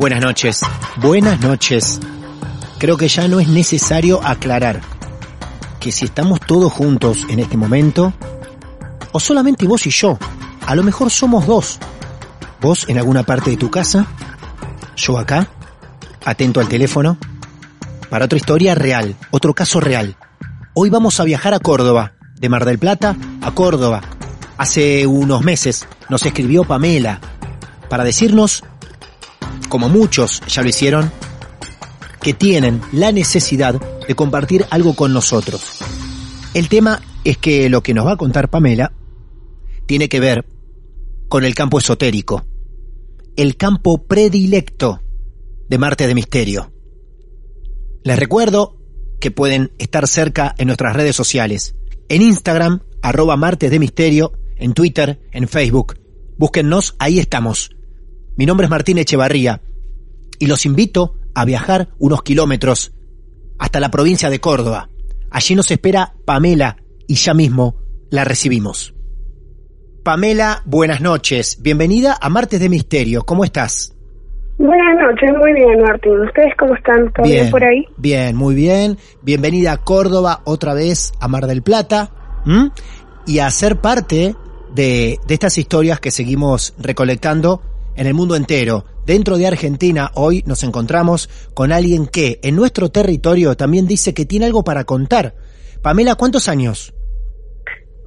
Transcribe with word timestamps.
Buenas 0.00 0.22
noches, 0.22 0.60
buenas 0.96 1.40
noches. 1.40 2.00
Creo 2.78 2.96
que 2.96 3.06
ya 3.06 3.28
no 3.28 3.38
es 3.38 3.48
necesario 3.48 4.26
aclarar 4.26 4.80
que 5.78 5.92
si 5.92 6.06
estamos 6.06 6.40
todos 6.40 6.72
juntos 6.72 7.26
en 7.28 7.38
este 7.38 7.58
momento, 7.58 8.14
o 9.12 9.20
solamente 9.20 9.66
vos 9.66 9.86
y 9.86 9.90
yo, 9.90 10.18
a 10.64 10.74
lo 10.74 10.84
mejor 10.84 11.10
somos 11.10 11.46
dos. 11.46 11.78
Vos 12.62 12.86
en 12.88 12.96
alguna 12.96 13.24
parte 13.24 13.50
de 13.50 13.58
tu 13.58 13.70
casa, 13.70 14.06
yo 14.96 15.18
acá, 15.18 15.48
atento 16.24 16.60
al 16.60 16.68
teléfono, 16.68 17.18
para 18.08 18.24
otra 18.24 18.38
historia 18.38 18.74
real, 18.74 19.16
otro 19.30 19.52
caso 19.52 19.80
real. 19.80 20.16
Hoy 20.72 20.88
vamos 20.88 21.20
a 21.20 21.24
viajar 21.24 21.52
a 21.52 21.60
Córdoba, 21.60 22.14
de 22.36 22.48
Mar 22.48 22.64
del 22.64 22.78
Plata 22.78 23.16
a 23.42 23.50
Córdoba. 23.50 24.00
Hace 24.56 25.06
unos 25.06 25.42
meses 25.42 25.86
nos 26.08 26.24
escribió 26.24 26.64
Pamela 26.64 27.20
para 27.90 28.02
decirnos 28.02 28.64
como 29.70 29.88
muchos 29.88 30.42
ya 30.46 30.60
lo 30.60 30.68
hicieron, 30.68 31.10
que 32.20 32.34
tienen 32.34 32.82
la 32.92 33.12
necesidad 33.12 33.80
de 34.06 34.14
compartir 34.14 34.66
algo 34.68 34.94
con 34.94 35.14
nosotros. 35.14 35.78
El 36.52 36.68
tema 36.68 37.00
es 37.24 37.38
que 37.38 37.70
lo 37.70 37.82
que 37.82 37.94
nos 37.94 38.06
va 38.06 38.12
a 38.12 38.16
contar 38.18 38.50
Pamela 38.50 38.92
tiene 39.86 40.10
que 40.10 40.20
ver 40.20 40.44
con 41.28 41.44
el 41.44 41.54
campo 41.54 41.78
esotérico, 41.78 42.44
el 43.36 43.56
campo 43.56 44.04
predilecto 44.04 45.00
de 45.68 45.78
Marte 45.78 46.06
de 46.06 46.14
Misterio. 46.14 46.72
Les 48.02 48.18
recuerdo 48.18 48.76
que 49.20 49.30
pueden 49.30 49.72
estar 49.78 50.06
cerca 50.08 50.54
en 50.58 50.66
nuestras 50.66 50.94
redes 50.94 51.14
sociales, 51.14 51.76
en 52.08 52.22
Instagram, 52.22 52.80
arroba 53.02 53.36
Martes 53.36 53.70
de 53.70 53.78
Misterio, 53.78 54.32
en 54.56 54.74
Twitter, 54.74 55.20
en 55.32 55.48
Facebook. 55.48 55.98
Búsquennos, 56.36 56.96
ahí 56.98 57.18
estamos. 57.18 57.70
Mi 58.36 58.46
nombre 58.46 58.64
es 58.64 58.70
Martín 58.70 58.98
Echevarría 58.98 59.60
y 60.40 60.46
los 60.46 60.66
invito 60.66 61.14
a 61.34 61.44
viajar 61.44 61.90
unos 62.00 62.24
kilómetros 62.24 62.92
hasta 63.58 63.78
la 63.78 63.90
provincia 63.90 64.30
de 64.30 64.40
Córdoba. 64.40 64.88
Allí 65.30 65.54
nos 65.54 65.70
espera 65.70 66.14
Pamela 66.24 66.78
y 67.06 67.14
ya 67.14 67.34
mismo 67.34 67.76
la 68.10 68.24
recibimos. 68.24 68.94
Pamela, 70.02 70.62
buenas 70.64 71.02
noches. 71.02 71.58
Bienvenida 71.62 72.16
a 72.20 72.30
Martes 72.30 72.58
de 72.58 72.70
Misterio. 72.70 73.22
¿Cómo 73.22 73.44
estás? 73.44 73.94
Buenas 74.56 74.96
noches, 74.98 75.30
muy 75.38 75.52
bien, 75.52 75.82
Martín. 75.82 76.18
¿Ustedes 76.20 76.54
cómo 76.58 76.74
están? 76.74 77.12
¿Todo 77.12 77.26
bien, 77.26 77.50
por 77.50 77.62
ahí? 77.62 77.86
Bien, 77.98 78.34
muy 78.34 78.54
bien. 78.54 78.98
Bienvenida 79.22 79.72
a 79.72 79.76
Córdoba 79.76 80.40
otra 80.44 80.74
vez 80.74 81.12
a 81.20 81.28
Mar 81.28 81.46
del 81.46 81.62
Plata. 81.62 82.10
¿m? 82.46 82.70
Y 83.26 83.38
a 83.40 83.50
ser 83.50 83.76
parte 83.76 84.34
de, 84.74 85.18
de 85.26 85.34
estas 85.34 85.58
historias 85.58 86.00
que 86.00 86.10
seguimos 86.10 86.74
recolectando 86.78 87.62
en 87.94 88.06
el 88.06 88.14
mundo 88.14 88.36
entero. 88.36 88.84
Dentro 89.10 89.38
de 89.38 89.46
Argentina 89.48 90.12
hoy 90.14 90.44
nos 90.46 90.62
encontramos 90.62 91.28
con 91.52 91.72
alguien 91.72 92.06
que 92.06 92.38
en 92.44 92.54
nuestro 92.54 92.90
territorio 92.90 93.56
también 93.56 93.88
dice 93.88 94.14
que 94.14 94.24
tiene 94.24 94.46
algo 94.46 94.62
para 94.62 94.84
contar. 94.84 95.34
Pamela, 95.82 96.14
¿cuántos 96.14 96.48
años? 96.48 96.94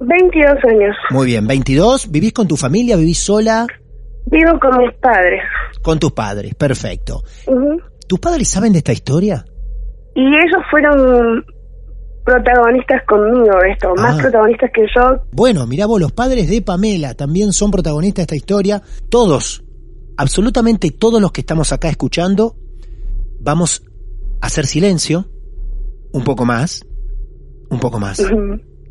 22 0.00 0.54
años. 0.66 0.96
Muy 1.10 1.26
bien, 1.26 1.46
22. 1.46 2.10
¿Vivís 2.10 2.32
con 2.32 2.48
tu 2.48 2.56
familia? 2.56 2.96
¿Vivís 2.96 3.18
sola? 3.18 3.66
Vivo 4.30 4.58
con 4.58 4.78
mis 4.78 4.94
padres. 4.94 5.42
Con 5.82 5.98
tus 5.98 6.12
padres, 6.12 6.54
perfecto. 6.54 7.22
¿Tus 8.08 8.18
padres 8.18 8.48
saben 8.48 8.72
de 8.72 8.78
esta 8.78 8.94
historia? 8.94 9.44
Y 10.14 10.22
ellos 10.22 10.62
fueron 10.70 11.44
protagonistas 12.24 13.02
conmigo 13.06 13.58
de 13.62 13.72
esto, 13.72 13.94
más 13.96 14.18
Ah. 14.18 14.22
protagonistas 14.22 14.70
que 14.72 14.86
yo. 14.96 15.22
Bueno, 15.32 15.66
mirá 15.66 15.84
vos, 15.84 16.00
los 16.00 16.12
padres 16.12 16.48
de 16.48 16.62
Pamela 16.62 17.12
también 17.12 17.52
son 17.52 17.70
protagonistas 17.70 18.22
de 18.26 18.36
esta 18.36 18.36
historia. 18.36 18.82
Todos, 19.10 19.63
absolutamente 20.16 20.90
todos 20.90 21.20
los 21.20 21.32
que 21.32 21.40
estamos 21.40 21.72
acá 21.72 21.88
escuchando, 21.88 22.56
vamos 23.40 23.82
a 24.40 24.46
hacer 24.46 24.66
silencio. 24.66 25.26
Un 26.12 26.24
poco 26.24 26.44
más. 26.44 26.86
Un 27.70 27.80
poco 27.80 27.98
más. 27.98 28.22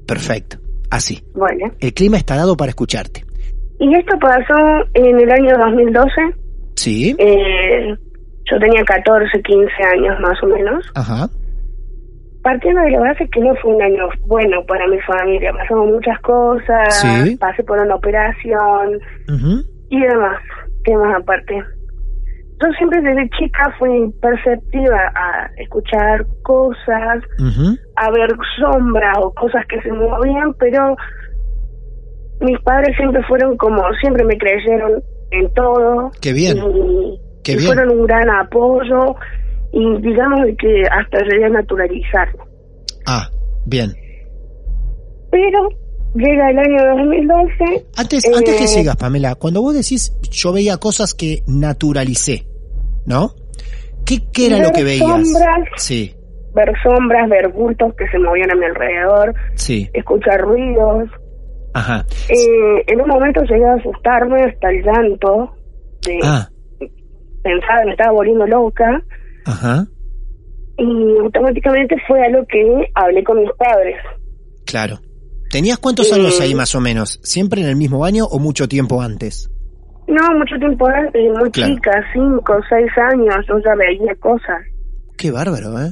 Perfecto. 0.05 0.57
Así. 0.89 1.23
Bueno. 1.33 1.71
El 1.79 1.93
clima 1.93 2.17
está 2.17 2.35
dado 2.35 2.55
para 2.57 2.69
escucharte. 2.69 3.23
Y 3.79 3.95
esto 3.95 4.17
pasó 4.19 4.85
en 4.93 5.19
el 5.19 5.31
año 5.31 5.57
2012. 5.57 6.09
¿Sí? 6.75 7.15
Eh, 7.17 7.95
yo 8.51 8.59
tenía 8.59 8.83
14, 8.83 9.41
15 9.41 9.71
años 9.93 10.19
más 10.19 10.41
o 10.43 10.47
menos. 10.47 10.85
Ajá. 10.95 11.29
Partiendo 12.43 12.81
de 12.81 12.91
la 12.91 12.99
base 12.99 13.27
que 13.29 13.39
no 13.39 13.55
fue 13.55 13.73
un 13.73 13.81
año 13.81 14.09
bueno 14.27 14.63
para 14.67 14.85
mi 14.87 14.99
familia. 15.01 15.53
Pasaron 15.53 15.93
muchas 15.93 16.19
cosas. 16.19 17.01
Sí. 17.01 17.37
Pasé 17.37 17.63
por 17.63 17.79
una 17.79 17.95
operación. 17.95 18.99
Ujú. 19.29 19.63
y 19.89 19.99
demás, 20.01 20.41
temas 20.83 21.15
aparte. 21.19 21.63
Yo 22.61 22.71
siempre 22.77 23.01
desde 23.01 23.29
chica 23.37 23.75
fui 23.77 24.13
perceptiva 24.21 25.11
a 25.15 25.49
escuchar 25.57 26.25
cosas, 26.43 27.23
a 27.95 28.11
ver 28.11 28.29
sombras 28.59 29.17
o 29.21 29.33
cosas 29.33 29.65
que 29.67 29.81
se 29.81 29.91
movían, 29.91 30.53
pero 30.59 30.95
mis 32.39 32.59
padres 32.61 32.95
siempre 32.95 33.21
fueron 33.23 33.57
como, 33.57 33.81
siempre 34.01 34.23
me 34.23 34.37
creyeron 34.37 35.03
en 35.31 35.53
todo. 35.53 36.11
Qué 36.21 36.31
bien. 36.31 36.57
Y, 36.57 37.19
Qué 37.43 37.53
y 37.53 37.57
bien. 37.57 37.67
fueron 37.67 37.99
un 37.99 38.05
gran 38.05 38.29
apoyo 38.29 39.15
y 39.73 40.01
digamos 40.01 40.41
que 40.59 40.83
hasta 40.89 41.19
llegué 41.25 41.45
a 41.45 41.49
naturalizarlo. 41.49 42.45
Ah, 43.07 43.27
bien. 43.65 43.91
Pero 45.31 45.69
llega 46.15 46.49
el 46.49 46.59
año 46.59 46.95
2012. 46.97 47.85
Antes, 47.97 48.25
eh, 48.25 48.31
antes 48.35 48.55
que 48.55 48.67
sigas, 48.67 48.95
Pamela, 48.95 49.35
cuando 49.35 49.61
vos 49.61 49.73
decís 49.73 50.15
yo 50.31 50.51
veía 50.53 50.77
cosas 50.77 51.13
que 51.13 51.43
naturalicé, 51.47 52.45
¿no? 53.05 53.33
¿Qué, 54.05 54.19
qué 54.33 54.47
era 54.47 54.59
lo 54.59 54.71
que 54.71 54.83
veías? 54.83 55.07
sombras, 55.07 55.67
Sí, 55.77 56.13
ver 56.53 56.71
sombras, 56.83 57.29
ver 57.29 57.49
bultos 57.51 57.93
que 57.95 58.07
se 58.09 58.19
movían 58.19 58.51
a 58.51 58.55
mi 58.55 58.65
alrededor, 58.65 59.33
sí. 59.55 59.89
escuchar 59.93 60.41
ruidos. 60.41 61.09
Ajá. 61.73 62.05
Eh, 62.29 62.83
en 62.87 63.01
un 63.01 63.07
momento 63.07 63.41
llegué 63.43 63.65
a 63.65 63.73
asustarme 63.75 64.43
hasta 64.43 64.69
el 64.69 64.83
llanto, 64.83 65.55
de 66.05 66.19
Ah, 66.23 66.47
pensaba 67.41 67.79
que 67.79 67.85
me 67.85 67.91
estaba 67.93 68.11
volviendo 68.11 68.45
loca, 68.45 69.01
ajá. 69.45 69.85
y 70.77 71.17
automáticamente 71.23 71.95
fue 72.07 72.23
a 72.23 72.29
lo 72.29 72.45
que 72.45 72.87
hablé 72.93 73.23
con 73.23 73.39
mis 73.39 73.51
padres. 73.57 73.95
Claro. 74.65 74.99
¿Tenías 75.53 75.77
cuántos 75.77 76.11
Eh, 76.11 76.15
años 76.15 76.41
ahí 76.41 76.55
más 76.55 76.73
o 76.73 76.81
menos? 76.81 77.19
¿Siempre 77.21 77.61
en 77.61 77.67
el 77.67 77.75
mismo 77.75 78.03
año 78.03 78.25
o 78.25 78.39
mucho 78.39 78.67
tiempo 78.67 79.01
antes? 79.01 79.49
No, 80.07 80.21
mucho 80.37 80.55
tiempo 80.57 80.87
antes, 80.87 81.21
muy 81.39 81.51
Claro. 81.51 81.75
chica, 81.75 81.91
cinco, 82.11 82.55
seis 82.67 82.89
años, 83.13 83.35
yo 83.47 83.59
ya 83.63 83.75
veía 83.75 84.15
cosas. 84.19 84.63
Qué 85.15 85.29
bárbaro, 85.29 85.79
¿eh? 85.79 85.91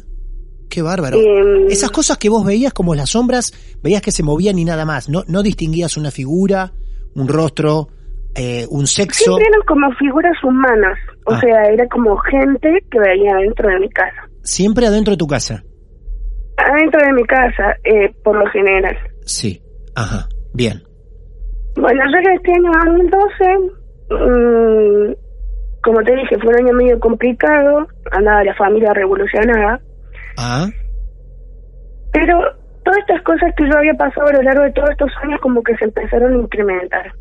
Qué 0.68 0.82
bárbaro. 0.82 1.16
Eh, 1.18 1.68
Esas 1.70 1.92
cosas 1.92 2.18
que 2.18 2.28
vos 2.30 2.44
veías 2.44 2.74
como 2.74 2.96
las 2.96 3.12
sombras, 3.12 3.54
veías 3.84 4.02
que 4.02 4.12
se 4.12 4.24
movían 4.24 4.58
y 4.58 4.66
nada 4.66 4.84
más. 4.84 5.10
No, 5.10 5.24
no 5.28 5.44
distinguías 5.44 5.96
una 5.96 6.10
figura, 6.10 6.72
un 7.14 7.28
rostro, 7.28 7.90
eh, 8.36 8.66
un 8.72 8.88
sexo. 8.88 9.26
Siempre 9.26 9.46
eran 9.48 9.62
como 9.68 9.92
figuras 10.00 10.44
humanas, 10.44 10.98
o 11.28 11.34
Ah. 11.34 11.40
sea, 11.40 11.66
era 11.72 11.86
como 11.88 12.18
gente 12.18 12.84
que 12.90 13.00
veía 13.00 13.36
dentro 13.36 13.70
de 13.70 13.80
mi 13.80 13.90
casa. 13.90 14.28
Siempre 14.42 14.88
adentro 14.88 15.12
de 15.12 15.18
tu 15.18 15.28
casa. 15.28 15.64
Adentro 16.58 17.00
de 17.06 17.14
mi 17.14 17.24
casa, 17.26 17.76
eh, 17.84 18.12
por 18.24 18.36
lo 18.38 18.46
general. 18.52 18.98
Sí. 19.26 19.62
Ajá. 19.96 20.28
Bien. 20.54 20.82
Bueno, 21.76 22.02
yo 22.12 22.20
que 22.22 22.34
este 22.36 22.52
año 22.52 22.72
2012, 22.86 23.58
mm, 24.10 25.14
como 25.84 26.04
te 26.04 26.16
dije, 26.16 26.38
fue 26.40 26.50
un 26.50 26.66
año 26.66 26.74
medio 26.74 27.00
complicado, 27.00 27.88
andaba 28.12 28.44
la 28.44 28.54
familia 28.56 28.94
revolucionada, 28.94 29.80
Ah. 30.38 30.68
pero 32.12 32.40
todas 32.84 33.00
estas 33.00 33.22
cosas 33.24 33.54
que 33.56 33.68
yo 33.70 33.78
había 33.78 33.94
pasado 33.94 34.28
a 34.28 34.34
lo 34.34 34.42
largo 34.42 34.64
de 34.64 34.72
todos 34.74 34.90
estos 34.92 35.12
años 35.24 35.40
como 35.42 35.64
que 35.64 35.76
se 35.78 35.86
empezaron 35.86 36.34
a 36.34 36.38
incrementar. 36.38 37.14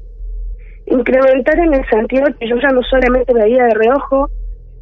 Incrementar 0.87 1.59
en 1.59 1.75
el 1.75 1.87
sentido 1.89 2.27
que 2.39 2.49
yo 2.49 2.57
ya 2.61 2.69
no 2.71 2.83
solamente 2.83 3.33
veía 3.33 3.65
de 3.65 3.75
reojo, 3.75 4.29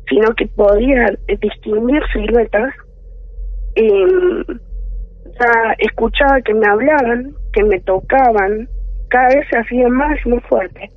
sino 0.09 0.35
que 0.35 0.47
podía 0.47 1.13
distinguir 1.41 2.01
siluetas. 2.13 2.73
Eh, 3.75 4.45
ya 5.39 5.75
escuchaba 5.79 6.41
que 6.43 6.55
me 6.55 6.67
hablaban, 6.67 7.35
que 7.53 7.65
me 7.65 7.81
tocaban, 7.81 8.69
cada 9.09 9.29
vez 9.29 9.47
se 9.51 9.59
hacía 9.59 9.89
más 9.89 10.19
y 10.25 10.29
más 10.31 10.43
fuerte. 10.49 10.91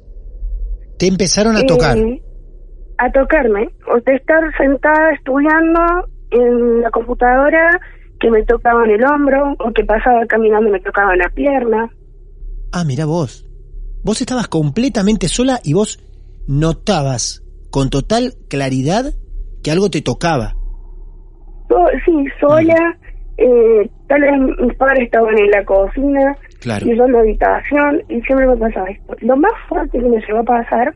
Te 0.98 1.08
empezaron 1.08 1.56
a 1.58 1.66
tocar. 1.66 1.98
Eh, 1.98 2.22
a 2.98 3.12
tocarme, 3.12 3.70
o 3.88 4.00
de 4.00 4.16
estar 4.16 4.44
sentada 4.58 5.12
estudiando 5.14 5.82
en 6.30 6.82
la 6.82 6.92
computadora, 6.92 7.80
que 8.20 8.30
me 8.30 8.44
tocaban 8.44 8.90
el 8.92 9.04
hombro, 9.04 9.56
o 9.60 9.72
que 9.74 9.84
pasaba 9.84 10.26
caminando 10.28 10.70
y 10.70 10.74
me 10.74 10.80
tocaban 10.80 11.18
la 11.18 11.30
pierna. 11.30 11.90
Ah, 12.72 12.84
mira 12.86 13.06
vos. 13.06 13.50
Vos 14.04 14.22
estabas 14.22 14.48
completamente 14.48 15.28
sola 15.28 15.60
y 15.64 15.74
vos 15.74 16.00
notabas 16.48 17.44
con 17.72 17.90
total 17.90 18.34
claridad 18.50 19.14
que 19.64 19.72
algo 19.72 19.90
te 19.90 20.02
tocaba. 20.02 20.56
So- 21.70 21.88
sí, 22.06 22.12
sola, 22.40 22.98
eh, 23.44 23.90
tal 24.08 24.22
vez 24.22 24.32
mis 24.60 24.76
padres 24.76 25.04
estaban 25.06 25.38
en 25.38 25.50
la 25.52 25.64
cocina, 25.66 26.36
Claro. 26.62 26.86
y 26.86 26.96
yo 26.96 27.06
en 27.06 27.12
la 27.14 27.20
habitación, 27.20 28.04
y 28.10 28.22
siempre 28.22 28.46
me 28.48 28.58
pasaba 28.58 28.90
esto. 28.90 29.16
Lo 29.22 29.36
más 29.36 29.52
fuerte 29.68 29.98
que 30.00 30.06
me 30.08 30.20
llegó 30.22 30.40
a 30.40 30.44
pasar 30.44 30.94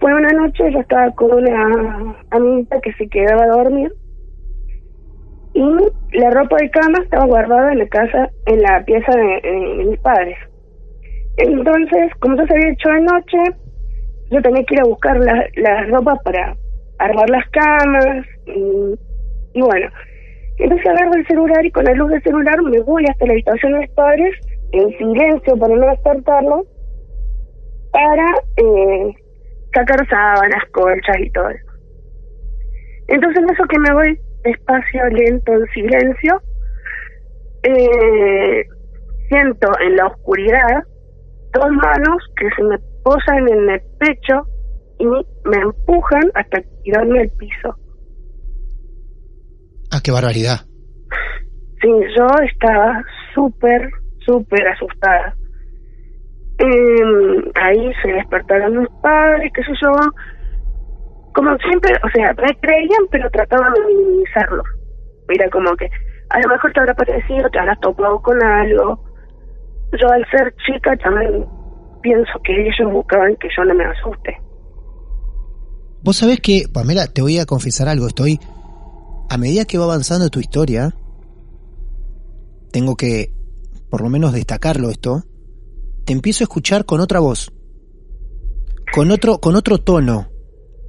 fue 0.00 0.12
una 0.14 0.28
noche, 0.30 0.70
yo 0.72 0.80
estaba 0.80 1.10
con 1.12 1.32
una 1.34 2.16
amiguita 2.30 2.80
que 2.80 2.92
se 2.94 3.08
quedaba 3.08 3.44
a 3.44 3.56
dormir, 3.62 3.92
y 5.54 5.62
la 6.18 6.30
ropa 6.30 6.56
de 6.60 6.70
cama 6.70 6.98
estaba 7.02 7.26
guardada 7.26 7.72
en 7.72 7.78
la 7.78 7.86
casa, 7.88 8.28
en 8.46 8.60
la 8.62 8.82
pieza 8.84 9.12
de, 9.16 9.48
de 9.50 9.84
mis 9.84 9.98
padres. 10.00 10.36
Entonces, 11.36 12.10
como 12.20 12.36
ya 12.36 12.46
se 12.46 12.54
había 12.54 12.72
hecho 12.72 12.88
de 12.88 13.00
noche, 13.02 13.38
yo 14.30 14.42
tenía 14.42 14.64
que 14.64 14.74
ir 14.74 14.80
a 14.80 14.84
buscar 14.88 15.16
la- 15.18 15.46
las 15.56 15.88
ropas 15.90 16.18
para 16.24 16.56
armar 16.98 17.28
las 17.30 17.44
camas, 17.50 18.26
y, 18.46 18.94
y 19.58 19.60
bueno, 19.62 19.88
entonces 20.58 20.86
agarro 20.86 21.14
el 21.14 21.26
celular 21.26 21.64
y 21.64 21.70
con 21.70 21.84
la 21.84 21.94
luz 21.94 22.10
del 22.10 22.22
celular 22.22 22.62
me 22.62 22.80
voy 22.80 23.04
hasta 23.08 23.26
la 23.26 23.32
habitación 23.32 23.72
de 23.72 23.78
mis 23.80 23.90
padres, 23.90 24.34
en 24.72 24.98
silencio 24.98 25.56
para 25.56 25.74
no 25.74 25.86
despertarlo, 25.86 26.64
para 27.90 28.26
eh, 28.56 29.14
sacar 29.74 30.08
sábanas, 30.08 30.64
colchas 30.72 31.18
y 31.18 31.30
todo 31.30 31.48
eso. 31.50 31.72
Entonces 33.08 33.42
en 33.42 33.50
eso 33.50 33.64
que 33.64 33.78
me 33.78 33.94
voy 33.94 34.20
despacio, 34.44 35.06
lento, 35.10 35.52
en 35.52 35.66
silencio, 35.68 36.40
eh, 37.64 38.64
siento 39.28 39.68
en 39.80 39.96
la 39.96 40.06
oscuridad 40.06 40.84
dos 41.52 41.70
manos 41.70 42.22
que 42.36 42.48
se 42.56 42.62
me 42.62 42.78
posan 43.02 43.48
en 43.48 43.70
el 43.70 43.82
pecho 43.98 44.46
y 44.98 45.06
me 45.06 45.56
empujan 45.56 46.30
hasta 46.34 46.62
tirarme 46.82 47.20
al 47.20 47.30
piso. 47.30 47.76
Ah, 49.94 50.00
qué 50.02 50.10
barbaridad. 50.10 50.66
Sí, 51.80 51.88
yo 52.16 52.26
estaba 52.50 53.00
súper, 53.32 53.88
súper 54.26 54.66
asustada. 54.66 55.36
Eh, 56.58 57.52
ahí 57.54 57.92
se 58.02 58.10
despertaron 58.10 58.80
mis 58.80 58.88
padres, 59.00 59.52
qué 59.54 59.62
sé 59.62 59.70
yo. 59.80 59.92
Como 61.32 61.56
siempre, 61.58 61.94
o 62.02 62.08
sea, 62.10 62.34
me 62.34 62.58
creían, 62.58 63.06
pero 63.08 63.30
trataban 63.30 63.72
de 63.74 63.86
minimizarlo. 63.86 64.64
Era 65.28 65.48
como 65.50 65.76
que 65.76 65.88
a 66.30 66.40
lo 66.40 66.48
mejor 66.48 66.72
te 66.72 66.80
habrá 66.80 66.94
parecido, 66.94 67.48
te 67.50 67.58
habrás 67.60 67.78
topado 67.78 68.20
con 68.20 68.42
algo. 68.42 68.98
Yo 69.92 70.08
al 70.10 70.26
ser 70.28 70.52
chica 70.66 70.96
también 70.96 71.46
pienso 72.02 72.32
que 72.42 72.52
ellos 72.52 72.92
buscaban 72.92 73.36
que 73.36 73.48
yo 73.56 73.64
no 73.64 73.74
me 73.74 73.84
asuste. 73.84 74.40
Vos 76.02 76.16
sabés 76.16 76.40
que, 76.40 76.64
Pamela, 76.72 77.06
te 77.06 77.22
voy 77.22 77.38
a 77.38 77.46
confesar 77.46 77.88
algo. 77.88 78.08
Estoy, 78.08 78.40
a 79.28 79.38
medida 79.38 79.64
que 79.64 79.78
va 79.78 79.84
avanzando 79.84 80.28
tu 80.30 80.40
historia, 80.40 80.94
tengo 82.72 82.96
que, 82.96 83.32
por 83.90 84.00
lo 84.02 84.08
menos, 84.08 84.32
destacarlo 84.32 84.90
esto. 84.90 85.22
Te 86.04 86.12
empiezo 86.12 86.42
a 86.44 86.46
escuchar 86.46 86.84
con 86.84 87.00
otra 87.00 87.20
voz, 87.20 87.52
con 88.92 89.10
otro, 89.10 89.38
con 89.38 89.56
otro 89.56 89.78
tono, 89.78 90.28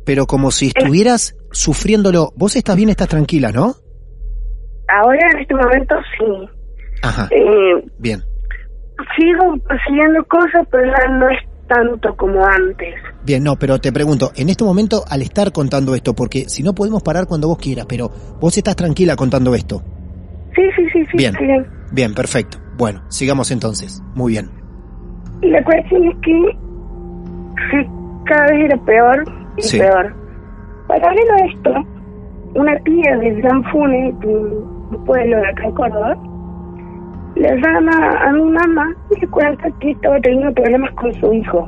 pero 0.06 0.26
como 0.26 0.52
si 0.52 0.68
estuvieras 0.68 1.36
sufriéndolo. 1.52 2.34
Vos 2.36 2.56
estás 2.56 2.76
bien, 2.76 2.90
estás 2.90 3.08
tranquila, 3.08 3.52
¿no? 3.52 3.76
Ahora 4.88 5.20
en 5.34 5.40
este 5.40 5.56
momento 5.56 5.96
sí. 6.18 6.26
Ajá, 7.02 7.28
Eh, 7.32 7.86
bien. 8.00 8.24
sigo 9.18 9.56
persiguiendo 9.68 10.24
cosas, 10.26 10.68
pero 10.72 10.86
no 11.18 11.30
es 11.30 11.38
tanto 11.68 12.16
como 12.16 12.46
antes. 12.46 12.94
Bien, 13.26 13.44
no, 13.44 13.56
pero 13.58 13.80
te 13.80 13.92
pregunto, 13.92 14.32
en 14.36 14.50
este 14.50 14.64
momento, 14.64 15.04
al 15.10 15.22
estar 15.22 15.52
contando 15.52 15.96
esto, 15.96 16.14
porque 16.14 16.46
si 16.48 16.64
no 16.64 16.74
podemos 16.74 17.02
parar 17.04 17.28
cuando 17.28 17.48
vos 17.48 17.58
quieras, 17.58 17.86
pero 17.88 18.10
vos 18.40 18.56
estás 18.58 18.76
tranquila 18.76 19.16
contando 19.16 19.54
esto. 19.56 19.82
Sí, 20.56 20.62
sí, 20.76 20.84
sí, 20.94 21.06
sí. 21.12 21.18
Bien. 21.18 21.34
sí, 21.38 21.44
bien. 21.46 21.66
Bien, 21.92 22.14
perfecto. 22.14 22.58
Bueno, 22.78 23.02
sigamos 23.10 23.52
entonces. 23.52 24.02
Muy 24.16 24.34
bien. 24.34 24.50
Y 25.42 25.48
la 25.50 25.64
cuestión 25.64 26.04
es 26.06 26.16
que 26.22 26.58
sí, 27.72 27.88
cada 28.26 28.46
vez 28.52 28.66
era 28.66 28.78
peor 28.86 29.24
y 29.58 29.62
Sí. 29.62 29.80
peor. 29.80 30.16
Paralelo 30.88 31.34
a 31.34 31.46
esto, 31.48 31.72
una 32.56 32.78
tía 32.84 33.18
de 33.18 33.32
Gran 33.42 33.64
Fune, 33.72 34.14
un 34.24 34.76
un 34.92 35.04
pueblo 35.04 35.38
de 35.38 35.48
acá 35.48 35.64
en 35.66 35.72
Córdoba, 35.72 36.16
le 37.36 37.50
llama 37.62 37.92
a 38.28 38.32
mi 38.32 38.44
mamá 38.52 38.94
y 39.16 39.20
le 39.20 39.28
cuenta 39.28 39.70
que 39.80 39.92
estaba 39.92 40.20
teniendo 40.22 40.54
problemas 40.54 40.92
con 40.96 41.14
su 41.20 41.34
hijo. 41.34 41.68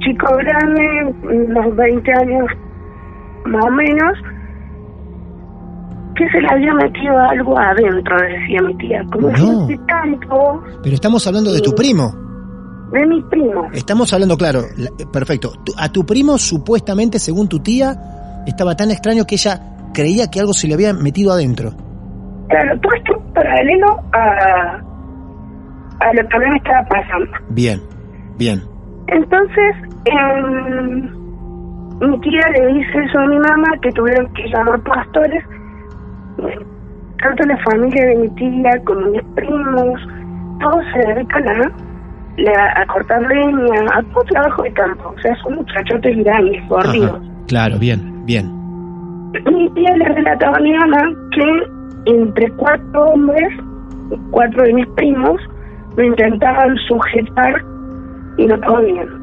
Chico 0.00 0.26
grande, 0.36 1.14
unos 1.48 1.76
20 1.76 2.12
años 2.12 2.46
más 3.46 3.64
o 3.64 3.70
menos, 3.70 4.18
que 6.16 6.28
se 6.30 6.40
le 6.40 6.48
había 6.48 6.74
metido 6.74 7.18
algo 7.18 7.58
adentro, 7.58 8.16
decía 8.20 8.62
mi 8.62 8.74
tía, 8.76 9.02
como 9.12 9.30
No. 9.30 9.66
si 9.66 9.76
tanto 9.86 10.62
Pero 10.82 10.94
estamos 10.94 11.26
hablando 11.26 11.52
de 11.52 11.60
tu 11.60 11.72
primo. 11.74 12.12
de 12.92 13.06
mi 13.06 13.22
primo. 13.24 13.68
Estamos 13.72 14.12
hablando, 14.12 14.36
claro, 14.36 14.62
la- 14.76 14.88
eh, 14.98 15.06
perfecto. 15.12 15.52
A 15.78 15.90
tu 15.92 16.04
primo, 16.04 16.38
supuestamente, 16.38 17.18
según 17.20 17.48
tu 17.48 17.60
tía, 17.60 18.42
estaba 18.46 18.74
tan 18.74 18.90
extraño 18.90 19.24
que 19.26 19.36
ella 19.36 19.60
creía 19.94 20.28
que 20.30 20.40
algo 20.40 20.52
se 20.52 20.66
le 20.66 20.74
había 20.74 20.92
metido 20.92 21.30
adentro. 21.32 21.70
Claro, 22.50 22.78
todo 22.80 22.92
esto 22.94 23.22
paralelo 23.34 23.86
a, 24.12 24.80
a 26.00 26.12
lo 26.14 26.28
que 26.28 26.36
a 26.36 26.40
mí 26.40 26.50
me 26.50 26.56
estaba 26.56 26.84
pasando. 26.88 27.26
Bien, 27.50 27.80
bien. 28.38 28.60
Entonces, 29.06 29.76
em, 30.04 31.02
mi 32.00 32.20
tía 32.20 32.42
le 32.52 32.66
dice 32.74 32.98
eso 33.08 33.18
a 33.20 33.26
mi 33.26 33.38
mamá, 33.38 33.68
que 33.82 33.90
tuvieron 33.92 34.32
que 34.34 34.48
llamar 34.48 34.80
pastores. 34.80 35.44
Tanto 37.22 37.44
la 37.46 37.56
familia 37.58 38.04
de 38.06 38.16
mi 38.16 38.28
tía 38.30 38.70
como 38.84 39.00
mis 39.10 39.22
primos, 39.34 40.00
todos 40.60 40.82
se 40.92 40.98
dedican 41.14 41.46
a, 41.48 41.70
la- 42.38 42.72
a 42.76 42.86
cortar 42.86 43.20
leña, 43.22 43.80
a 43.94 44.02
todo 44.12 44.24
trabajo 44.24 44.62
de 44.62 44.72
campo. 44.72 45.12
O 45.16 45.20
sea, 45.20 45.34
son 45.42 45.56
muchachotes 45.56 46.16
grandes, 46.24 46.66
gorditos. 46.68 47.20
Claro, 47.46 47.78
bien, 47.78 48.24
bien. 48.24 48.50
Mi 49.52 49.68
tía 49.74 49.94
le 49.96 50.04
relataba 50.06 50.56
a 50.56 50.60
mi 50.60 50.72
mamá 50.74 51.02
que 51.32 51.62
entre 52.06 52.50
cuatro 52.52 53.04
hombres, 53.06 53.48
cuatro 54.30 54.64
de 54.64 54.72
mis 54.74 54.86
primos, 54.88 55.40
lo 55.96 56.04
intentaban 56.04 56.76
sujetar 56.88 57.64
y 58.36 58.46
no 58.46 58.60
podían. 58.60 59.20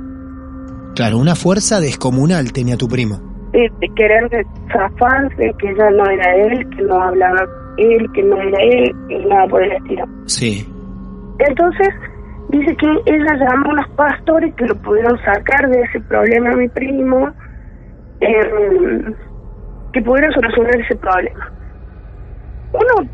Claro, 0.96 1.17
una 1.17 1.36
fuerza 1.36 1.79
descomunal 1.79 2.51
tenía 2.51 2.75
tu 2.77 2.88
primo. 2.88 3.19
De, 3.51 3.72
de 3.79 3.89
querer 3.96 4.29
de 4.29 4.46
zafarse, 4.72 5.53
que 5.60 5.75
ya 5.75 5.89
no 5.91 6.05
era 6.10 6.36
él, 6.36 6.69
que 6.69 6.81
no 6.84 7.01
hablaba 7.01 7.46
él, 7.77 8.12
que 8.13 8.24
no 8.24 8.36
era 8.41 8.57
él, 8.63 8.96
y 9.10 9.25
nada 9.25 9.48
por 9.48 9.63
el 9.63 9.72
estilo. 9.74 10.05
Sí. 10.25 10.67
Entonces, 11.39 11.89
dice 12.50 12.75
que 12.75 12.88
ella 13.05 13.34
llamó 13.39 13.69
a 13.69 13.74
unos 13.74 13.89
pastores 13.89 14.53
que 14.55 14.65
lo 14.65 14.75
pudieron 14.81 15.17
sacar 15.19 15.69
de 15.69 15.81
ese 15.81 16.00
problema 16.01 16.51
a 16.51 16.55
mi 16.55 16.67
primo, 16.69 17.29
eh, 18.22 19.03
que 19.93 20.01
pudieron 20.01 20.34
solucionar 20.34 20.81
ese 20.81 20.96
problema. 20.96 21.51
Uno 22.74 23.09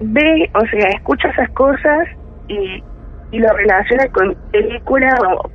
ve, 0.00 0.50
o 0.54 0.66
sea, 0.70 0.88
escucha 0.94 1.28
esas 1.28 1.48
cosas 1.50 2.08
y, 2.48 2.82
y 3.32 3.38
lo 3.38 3.48
relaciona 3.56 4.06
con 4.12 4.34
película 4.52 5.08
o 5.34 5.50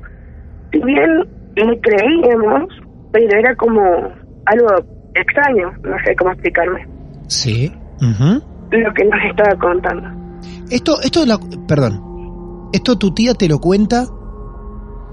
si 0.71 0.79
bien 0.83 1.09
le 1.55 1.79
creíamos, 1.81 2.67
pero 3.11 3.37
era 3.39 3.55
como 3.55 3.81
algo 4.45 4.67
extraño, 5.15 5.71
no 5.83 5.95
sé 6.05 6.15
cómo 6.15 6.31
explicarme. 6.31 6.87
Sí. 7.27 7.71
Lo 7.99 8.93
que 8.93 9.05
nos 9.05 9.19
estaba 9.29 9.55
contando. 9.59 10.07
Esto, 10.69 10.93
esto, 11.03 11.25
la- 11.25 11.39
perdón, 11.67 12.69
esto 12.73 12.97
tu 12.97 13.13
tía 13.13 13.33
te 13.33 13.47
lo 13.49 13.59
cuenta 13.59 14.05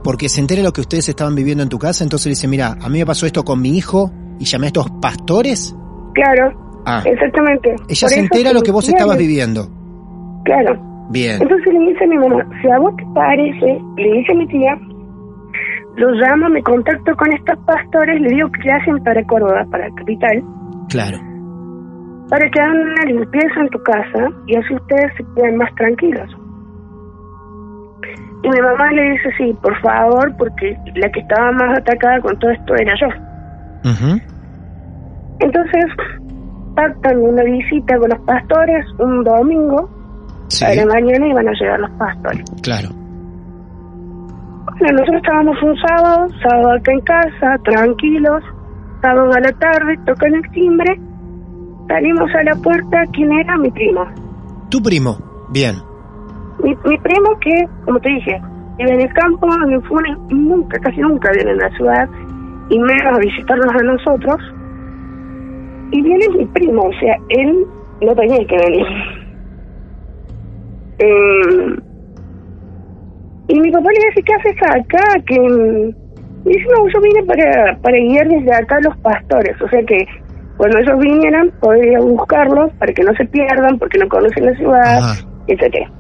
porque 0.05 0.29
se 0.29 0.41
entera 0.41 0.63
lo 0.63 0.73
que 0.73 0.81
ustedes 0.81 1.09
estaban 1.09 1.35
viviendo 1.35 1.63
en 1.65 1.69
tu 1.69 1.79
casa, 1.79 2.05
entonces 2.05 2.27
le 2.27 2.31
dice, 2.31 2.47
mira, 2.49 2.77
a 2.81 2.89
mí 2.89 2.99
me 3.01 3.07
pasó 3.07 3.27
esto 3.27 3.45
con 3.45 3.61
mi 3.61 3.77
hijo 3.77 4.11
y 4.39 4.45
llamé 4.45 4.67
a 4.67 4.69
estos 4.69 4.89
pastores. 5.03 5.75
Claro, 6.15 6.68
Ah, 6.89 7.03
exactamente. 7.05 7.69
ella 7.71 8.07
Por 8.07 8.09
se 8.09 8.21
entera 8.21 8.53
lo 8.53 8.63
que 8.63 8.73
vos 8.73 8.89
estabas 8.89 9.19
viviendo. 9.19 9.69
Claro. 10.45 10.81
Bien, 11.11 11.41
Entonces 11.41 11.73
le 11.73 11.81
dice 11.81 12.05
a 12.05 12.07
mi 12.07 12.19
mamá, 12.19 12.47
si 12.61 12.71
a 12.71 12.79
vos 12.79 12.95
te 12.97 13.05
parece, 13.15 13.81
le 13.97 14.13
dice 14.13 14.33
a 14.33 14.37
mi 14.37 14.47
tía, 14.49 14.75
lo 15.97 16.11
llamo, 16.13 16.49
me 16.51 16.63
contacto 16.63 17.15
con 17.17 17.33
estos 17.33 17.59
pastores, 17.65 18.21
le 18.21 18.29
digo 18.29 18.49
que 18.53 18.71
hacen 18.71 19.03
para 19.05 19.25
Córdoba, 19.25 19.67
para 19.71 19.89
Capital, 19.97 20.43
claro. 20.89 21.19
para 22.29 22.49
que 22.51 22.61
hagan 22.61 22.77
una 22.77 23.05
limpieza 23.07 23.61
en 23.61 23.69
tu 23.69 23.79
casa 23.83 24.29
y 24.47 24.57
así 24.57 24.75
ustedes 24.75 25.13
se 25.17 25.25
queden 25.35 25.57
más 25.57 25.75
tranquilos. 25.77 26.31
Y 28.43 28.49
mi 28.49 28.61
mamá 28.61 28.93
le 28.93 29.11
dice, 29.13 29.31
sí, 29.37 29.57
por 29.63 29.79
favor, 29.81 30.35
porque 30.37 30.77
la 30.95 31.11
que 31.11 31.21
estaba 31.21 31.53
más 31.53 31.79
atacada 31.79 32.21
con 32.21 32.39
todo 32.39 32.51
esto 32.51 32.75
era 32.77 32.95
yo. 33.01 33.09
Ujú. 33.91 34.21
Entonces, 35.41 35.85
pactan 36.79 37.19
una 37.19 37.43
visita 37.43 37.99
con 37.99 38.09
los 38.09 38.21
pastores 38.21 38.87
un 39.01 39.25
domingo, 39.25 39.91
Sí, 40.47 40.65
a 40.65 40.75
la 40.77 40.87
mañana 40.87 41.27
iban 41.27 41.49
a 41.49 41.53
llegar 41.53 41.81
los 41.81 41.91
pastores. 41.99 42.45
claro. 42.63 42.89
Bueno, 44.79 44.93
nosotros 45.01 45.17
estábamos 45.23 45.57
un 45.63 45.77
sábado, 45.77 46.29
sábado 46.41 46.73
acá 46.79 46.93
en 46.93 47.01
casa, 47.01 47.59
tranquilos, 47.65 48.43
sábado 49.03 49.33
a 49.33 49.41
la 49.41 49.53
tarde, 49.59 49.99
tocan 50.07 50.35
el 50.35 50.51
timbre, 50.53 51.01
salimos 51.89 52.31
a 52.35 52.43
la 52.45 52.55
puerta, 52.63 53.03
¿quién 53.13 53.33
era? 53.33 53.57
Mi 53.59 53.71
primo. 53.73 54.05
Tu 54.71 54.81
primo, 54.81 55.19
bien. 55.51 55.75
Mi, 56.63 56.71
mi 56.89 56.97
primo 56.99 57.39
que, 57.41 57.67
como 57.85 57.99
te 57.99 58.09
dije, 58.09 58.41
vive 58.79 58.95
en 58.95 59.01
el 59.01 59.13
campo, 59.15 59.49
en 59.67 59.73
el 59.73 59.83
Funes, 59.83 60.17
nunca, 60.31 60.79
casi 60.79 61.01
nunca 61.01 61.31
viene 61.35 61.51
en 61.51 61.59
la 61.59 61.71
ciudad, 61.71 62.09
y 62.71 62.79
menos 62.79 63.17
a 63.17 63.19
visitarnos 63.19 63.75
a 63.75 63.83
nosotros. 63.85 64.37
Y 65.91 66.03
viene 66.03 66.27
mi 66.37 66.47
primo, 66.47 66.83
o 66.83 66.93
sea, 67.01 67.17
él 67.31 67.65
no 68.03 68.15
tenía 68.15 68.47
que 68.47 68.57
venir. 68.59 68.87
Eh, 70.99 71.77
y 73.49 73.61
mi 73.61 73.71
papá 73.71 73.89
le 73.91 74.07
dice, 74.09 74.23
¿qué 74.23 74.35
haces 74.35 74.57
acá? 74.63 75.05
Que 75.27 75.37
y 76.45 76.49
dice, 76.51 76.67
no, 76.77 76.89
yo 76.89 77.01
vine 77.01 77.23
para, 77.25 77.77
para 77.81 77.97
guiar 77.99 78.29
desde 78.29 78.55
acá 78.55 78.77
a 78.77 78.81
los 78.81 78.97
pastores. 78.99 79.61
O 79.61 79.69
sea 79.69 79.81
que 79.85 80.05
cuando 80.57 80.79
ellos 80.79 80.99
vinieran, 80.99 81.51
podría 81.61 81.99
buscarlos 82.01 82.73
para 82.79 82.93
que 82.93 83.03
no 83.03 83.13
se 83.15 83.25
pierdan, 83.27 83.79
porque 83.79 83.99
no 83.99 84.09
conocen 84.09 84.47
la 84.47 84.55
ciudad, 84.57 84.99
Ajá. 84.99 85.15
etcétera 85.47 85.91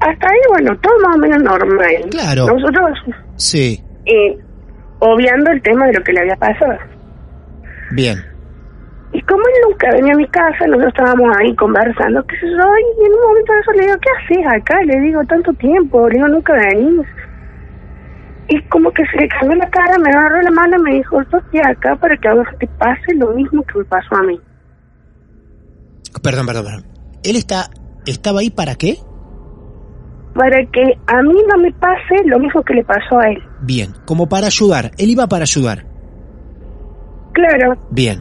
Hasta 0.00 0.26
ahí, 0.26 0.40
bueno, 0.50 0.76
todo 0.80 0.92
más 1.06 1.16
o 1.16 1.18
menos 1.20 1.42
normal. 1.42 1.96
Claro. 2.10 2.46
Nosotros, 2.46 2.98
Sí, 3.36 3.80
eh, 4.06 4.36
obviando 5.00 5.50
el 5.52 5.62
tema 5.62 5.86
de 5.86 5.92
lo 5.94 6.02
que 6.02 6.12
le 6.12 6.20
había 6.20 6.36
pasado. 6.36 6.74
bien. 7.92 8.16
Y 9.12 9.22
como 9.22 9.40
él 9.40 9.54
nunca 9.68 9.90
venía 9.92 10.12
a 10.12 10.16
mi 10.16 10.26
casa, 10.28 10.66
nosotros 10.66 10.92
estábamos 10.94 11.34
ahí 11.38 11.54
conversando, 11.56 12.24
qué 12.26 12.36
sé 12.36 12.46
yo, 12.46 12.56
y 12.56 13.06
en 13.06 13.12
un 13.12 13.20
momento 13.28 13.52
de 13.52 13.60
eso 13.60 13.72
le 13.72 13.86
digo, 13.86 13.96
¿qué 14.00 14.10
haces 14.10 14.46
acá? 14.54 14.82
Le 14.84 15.00
digo, 15.00 15.24
tanto 15.24 15.52
tiempo, 15.54 16.08
le 16.08 16.16
digo, 16.16 16.28
nunca 16.28 16.52
venís. 16.52 17.06
Y 18.50 18.62
como 18.68 18.90
que 18.92 19.04
se 19.06 19.16
le 19.18 19.28
cambió 19.28 19.56
la 19.56 19.68
cara, 19.70 19.98
me 19.98 20.10
agarró 20.10 20.42
la 20.42 20.50
mano 20.50 20.76
y 20.78 20.82
me 20.82 20.94
dijo, 20.96 21.22
yo 21.30 21.38
estoy 21.38 21.60
acá 21.60 21.96
para 21.96 22.16
que 22.16 22.28
a 22.28 22.34
vos 22.34 22.46
te 22.58 22.66
pase 22.66 23.14
lo 23.14 23.32
mismo 23.32 23.62
que 23.62 23.78
me 23.78 23.84
pasó 23.84 24.14
a 24.16 24.22
mí. 24.22 24.40
Perdón, 26.22 26.46
perdón, 26.46 26.64
perdón. 26.64 26.86
¿Él 27.22 27.36
está, 27.36 27.70
estaba 28.06 28.40
ahí 28.40 28.50
para 28.50 28.74
qué? 28.74 28.96
Para 30.34 30.58
que 30.66 30.82
a 31.06 31.22
mí 31.22 31.42
no 31.48 31.58
me 31.58 31.72
pase 31.72 32.24
lo 32.26 32.38
mismo 32.38 32.62
que 32.62 32.74
le 32.74 32.84
pasó 32.84 33.18
a 33.18 33.28
él. 33.28 33.42
Bien, 33.62 33.92
como 34.06 34.28
para 34.28 34.46
ayudar. 34.46 34.92
Él 34.98 35.10
iba 35.10 35.26
para 35.26 35.42
ayudar. 35.42 35.84
Claro, 37.32 37.76
Bien, 37.90 38.18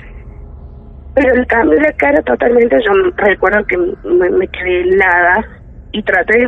pero 1.18 1.34
el 1.34 1.48
cambio 1.48 1.80
de 1.80 1.92
cara 1.98 2.22
totalmente, 2.22 2.78
yo 2.86 2.92
recuerdo 3.16 3.66
que 3.66 3.76
me, 3.76 4.30
me 4.30 4.48
quedé 4.50 4.82
helada 4.82 5.44
y 5.92 6.04
traté 6.04 6.48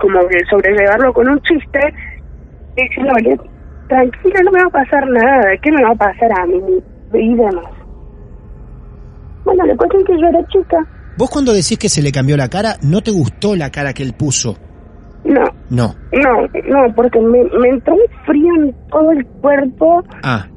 como 0.00 0.18
de 0.24 0.44
sobrellevarlo 0.50 1.12
con 1.12 1.28
un 1.28 1.40
chiste, 1.42 1.78
diciendo, 2.76 3.12
oye, 3.16 3.36
tranquila, 3.88 4.40
no 4.44 4.50
me 4.50 4.62
va 4.62 4.66
a 4.66 4.84
pasar 4.84 5.06
nada, 5.08 5.56
¿qué 5.62 5.70
me 5.70 5.84
va 5.84 5.90
a 5.90 5.94
pasar 5.94 6.32
a 6.40 6.44
mí? 6.46 6.60
Y 7.12 7.34
demás. 7.36 7.70
Bueno, 9.44 9.64
le 9.64 9.76
cuento 9.76 9.98
que 10.04 10.20
yo 10.20 10.26
era 10.26 10.44
chica, 10.48 10.78
vos 11.16 11.30
cuando 11.30 11.52
decís 11.52 11.78
que 11.78 11.88
se 11.88 12.02
le 12.02 12.10
cambió 12.10 12.36
la 12.36 12.48
cara, 12.48 12.74
¿no 12.82 13.00
te 13.00 13.12
gustó 13.12 13.54
la 13.54 13.70
cara 13.70 13.92
que 13.92 14.02
él 14.02 14.14
puso? 14.18 14.56
no, 15.24 15.44
No. 15.70 15.94
no, 16.12 16.48
no, 16.68 16.94
porque 16.96 17.20
me, 17.20 17.44
me 17.60 17.68
entró 17.68 17.94
un 17.94 18.00
frío 18.26 18.52
en 18.56 18.74
todo 18.90 19.12
el 19.12 19.24
cuerpo 19.40 20.02
Ah, 20.24 20.48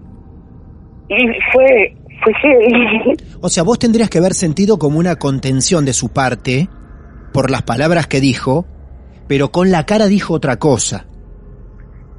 y 1.10 1.16
fue, 1.54 1.96
fue 2.24 2.34
heavy. 2.42 3.16
o 3.42 3.50
sea, 3.50 3.64
vos 3.64 3.80
tendrías 3.80 4.10
que 4.10 4.18
haber 4.20 4.34
sentido 4.34 4.78
como 4.78 5.00
una 5.00 5.16
contención 5.16 5.86
de 5.86 5.94
su 5.94 6.10
parte 6.10 6.70
por 7.34 7.52
las 7.52 7.64
palabras 7.64 8.08
que 8.08 8.20
dijo, 8.22 8.66
pero 9.28 9.50
con 9.50 9.72
la 9.72 9.86
cara 9.86 10.08
dijo 10.08 10.34
otra 10.34 10.58
cosa. 10.58 11.06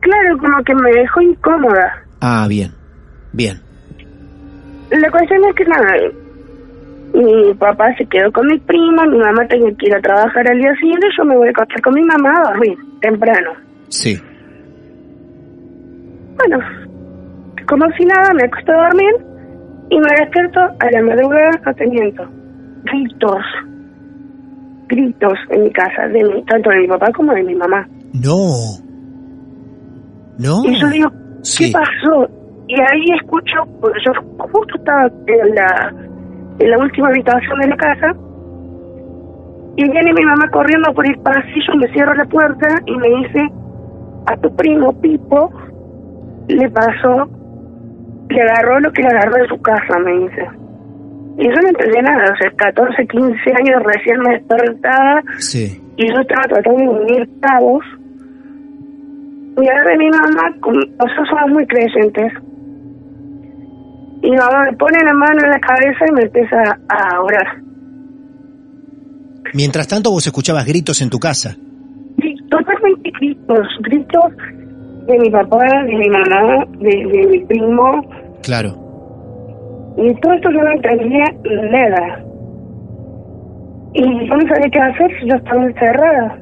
claro, 0.01 0.39
como 0.39 0.63
que 0.65 0.75
me 0.75 0.91
dejó 0.93 1.21
incómoda. 1.21 2.05
Ah, 2.21 2.47
bien, 2.49 2.73
bien. 3.33 3.61
La 4.91 5.11
cuestión 5.11 5.45
es 5.45 5.55
que 5.55 5.65
nada, 5.65 5.95
mi 7.15 7.55
papá 7.55 7.95
se 7.97 8.07
quedó 8.07 8.31
con 8.33 8.47
mi 8.47 8.59
prima, 8.59 9.07
mi 9.07 9.19
mamá 9.19 9.47
tenía 9.49 9.71
que 9.79 9.87
ir 9.87 9.95
a 9.95 10.01
trabajar 10.01 10.49
al 10.51 10.59
día 10.59 10.75
siguiente, 10.77 11.07
yo 11.17 11.25
me 11.25 11.37
voy 11.37 11.49
a 11.49 11.51
acostar 11.51 11.81
con 11.83 11.95
mi 11.95 12.03
mamá 12.03 12.33
a 12.37 12.51
dormir, 12.51 12.79
temprano. 13.01 13.53
Sí, 13.89 14.19
Bueno, 16.37 16.59
como 17.69 17.85
si 17.97 18.05
nada, 18.05 18.33
me 18.35 18.45
acosté 18.45 18.73
a 18.73 18.77
dormir 18.77 19.15
y 19.91 19.99
me 19.99 20.09
despierto 20.21 20.61
a 20.61 20.91
la 20.93 21.03
madrugada 21.03 21.51
ateniendo 21.65 22.25
gritos, 22.85 23.45
gritos 24.89 25.39
en 25.51 25.65
mi 25.65 25.71
casa, 25.73 26.09
de 26.09 26.25
mi, 26.25 26.43
tanto 26.45 26.71
de 26.71 26.81
mi 26.81 26.89
papá 26.89 27.11
como 27.13 27.33
de 27.35 27.43
mi 27.45 27.55
mamá. 27.55 27.87
no. 28.13 28.53
No. 30.39 30.63
Y 30.65 30.81
yo 30.81 30.89
digo, 30.89 31.11
¿qué 31.11 31.17
Sí. 31.43 31.73
pasó? 31.73 32.29
Y 32.69 32.75
ahí 32.81 33.05
escucho, 33.21 33.57
porque 33.81 33.99
yo 34.07 34.13
justo 34.39 34.77
estaba 34.77 35.11
en 35.27 35.55
la, 35.57 35.93
en 36.61 36.71
la 36.71 36.79
última 36.79 37.09
habitación 37.09 37.59
de 37.61 37.67
la 37.67 37.77
casa, 37.77 38.15
y 39.77 39.83
viene 39.91 40.13
mi 40.13 40.25
mamá 40.25 40.49
corriendo 40.53 40.93
por 40.95 41.05
el 41.09 41.19
pasillo, 41.23 41.75
me 41.77 41.89
cierra 41.93 42.15
la 42.15 42.25
puerta 42.27 42.69
y 42.87 42.97
me 42.99 43.09
dice, 43.09 43.49
a 44.27 44.37
tu 44.37 44.55
primo 44.55 44.93
Pipo 45.01 45.51
le 46.47 46.71
pasó, 46.71 47.29
le 48.35 48.43
agarró 48.43 48.81
lo 48.81 48.93
que 48.93 49.03
le 49.03 49.09
agarró 49.09 49.43
de 49.43 49.49
su 49.49 49.61
casa, 49.63 49.99
me 50.05 50.13
dice. 50.21 50.47
Y 51.39 51.45
yo 51.45 51.55
no 51.63 51.69
entendí 51.69 51.99
nada, 52.03 52.33
o 52.33 52.37
sea, 52.37 52.51
14, 52.57 53.07
15 53.07 53.33
años 53.61 53.83
recién 53.85 54.21
me 54.21 54.31
despertaba 54.35 55.23
Sí. 55.39 55.81
y 55.97 56.09
yo 56.09 56.21
estaba 56.21 56.43
tratando 56.49 56.81
de 56.81 56.89
unir 56.89 57.29
cabos. 57.41 57.85
Y 59.61 59.69
ahora 59.69 59.97
mi 59.99 60.09
mamá, 60.11 60.51
nosotros 60.61 61.29
somos 61.31 61.51
muy 61.51 61.67
creyentes, 61.67 62.33
y 64.23 64.31
mi 64.31 64.37
mamá 64.37 64.65
me 64.71 64.77
pone 64.77 64.99
la 65.05 65.13
mano 65.13 65.41
en 65.45 65.51
la 65.51 65.61
cabeza 65.61 66.05
y 66.09 66.13
me 66.13 66.23
empieza 66.23 66.57
a 66.89 67.21
orar. 67.23 67.47
Mientras 69.55 69.87
tanto 69.89 70.11
vos 70.11 70.27
escuchabas 70.27 70.67
gritos 70.67 71.01
en 71.03 71.11
tu 71.11 71.19
casa. 71.19 71.57
Y 72.19 72.37
totalmente 72.49 73.11
gritos, 73.19 73.67
gritos 73.83 74.33
de 75.07 75.19
mi 75.19 75.31
papá, 75.31 75.65
de 75.87 75.95
mi 75.97 76.09
mamá, 76.09 76.65
de, 76.81 76.89
de 76.89 77.27
mi 77.31 77.39
primo, 77.47 78.03
Claro. 78.49 78.71
y 79.99 80.15
todo 80.23 80.33
esto 80.33 80.51
yo 80.51 80.63
no 80.63 80.73
entendía 80.73 81.25
nada. 81.71 82.25
Y 83.93 84.03
yo 84.27 84.37
no 84.37 84.49
sabía 84.49 84.71
qué 84.73 84.79
hacer 84.79 85.11
yo 85.27 85.35
estaba 85.35 85.65
encerrada, 85.65 86.39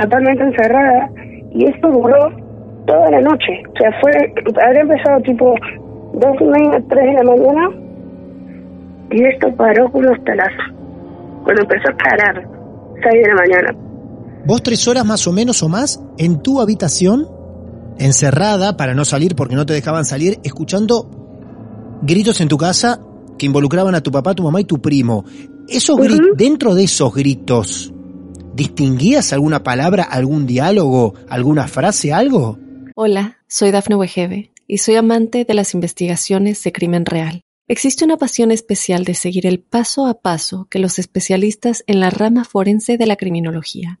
totalmente 0.00 0.44
encerrada, 0.44 1.10
y 1.52 1.64
esto 1.64 1.90
duró 1.90 2.30
toda 2.86 3.10
la 3.10 3.20
noche. 3.20 3.62
O 3.68 3.76
sea, 3.78 3.90
fue, 4.00 4.12
habría 4.64 4.80
empezado 4.80 5.20
tipo 5.20 5.54
dos 6.14 6.36
y 6.40 6.44
media, 6.44 6.82
tres 6.88 7.04
de 7.04 7.12
la 7.12 7.24
mañana, 7.24 7.68
y 9.10 9.22
esto 9.24 9.54
paró 9.56 9.90
como 9.92 10.10
hasta 10.12 10.34
las, 10.36 10.52
cuando 11.44 11.62
empezó 11.62 11.90
a 11.90 11.96
parar, 11.98 12.48
seis 13.02 13.22
de 13.22 13.28
la 13.28 13.34
mañana. 13.34 13.74
vos 14.46 14.62
tres 14.62 14.88
horas 14.88 15.04
más 15.04 15.26
o 15.26 15.32
menos 15.32 15.62
o 15.62 15.68
más 15.68 16.02
en 16.16 16.40
tu 16.42 16.62
habitación, 16.62 17.26
encerrada 18.00 18.76
para 18.76 18.94
no 18.94 19.04
salir 19.04 19.36
porque 19.36 19.54
no 19.54 19.66
te 19.66 19.74
dejaban 19.74 20.04
salir, 20.04 20.40
escuchando 20.42 21.08
gritos 22.02 22.40
en 22.40 22.48
tu 22.48 22.56
casa 22.56 23.00
que 23.38 23.46
involucraban 23.46 23.94
a 23.94 24.02
tu 24.02 24.10
papá, 24.10 24.34
tu 24.34 24.42
mamá 24.42 24.60
y 24.60 24.64
tu 24.64 24.80
primo. 24.80 25.24
Esos 25.68 25.98
dentro 26.34 26.74
de 26.74 26.84
esos 26.84 27.14
gritos, 27.14 27.92
¿distinguías 28.54 29.32
alguna 29.32 29.62
palabra, 29.62 30.02
algún 30.02 30.46
diálogo, 30.46 31.14
alguna 31.28 31.68
frase, 31.68 32.12
algo? 32.12 32.58
Hola, 32.96 33.38
soy 33.46 33.70
Dafne 33.70 33.96
Wegebe 33.96 34.50
y 34.66 34.78
soy 34.78 34.96
amante 34.96 35.44
de 35.44 35.54
las 35.54 35.74
investigaciones 35.74 36.62
de 36.64 36.72
crimen 36.72 37.04
real. 37.04 37.42
Existe 37.68 38.04
una 38.04 38.16
pasión 38.16 38.50
especial 38.50 39.04
de 39.04 39.14
seguir 39.14 39.46
el 39.46 39.60
paso 39.60 40.06
a 40.06 40.20
paso 40.20 40.66
que 40.70 40.80
los 40.80 40.98
especialistas 40.98 41.84
en 41.86 42.00
la 42.00 42.10
rama 42.10 42.44
forense 42.44 42.98
de 42.98 43.06
la 43.06 43.16
criminología 43.16 44.00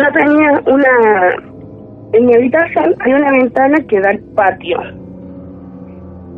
Yo 0.00 0.12
tenía 0.12 0.50
una... 0.66 1.34
En 2.12 2.26
mi 2.26 2.34
habitación 2.34 2.94
hay 3.00 3.12
una 3.12 3.30
ventana 3.32 3.78
que 3.88 4.00
da 4.00 4.10
al 4.10 4.18
patio. 4.34 4.78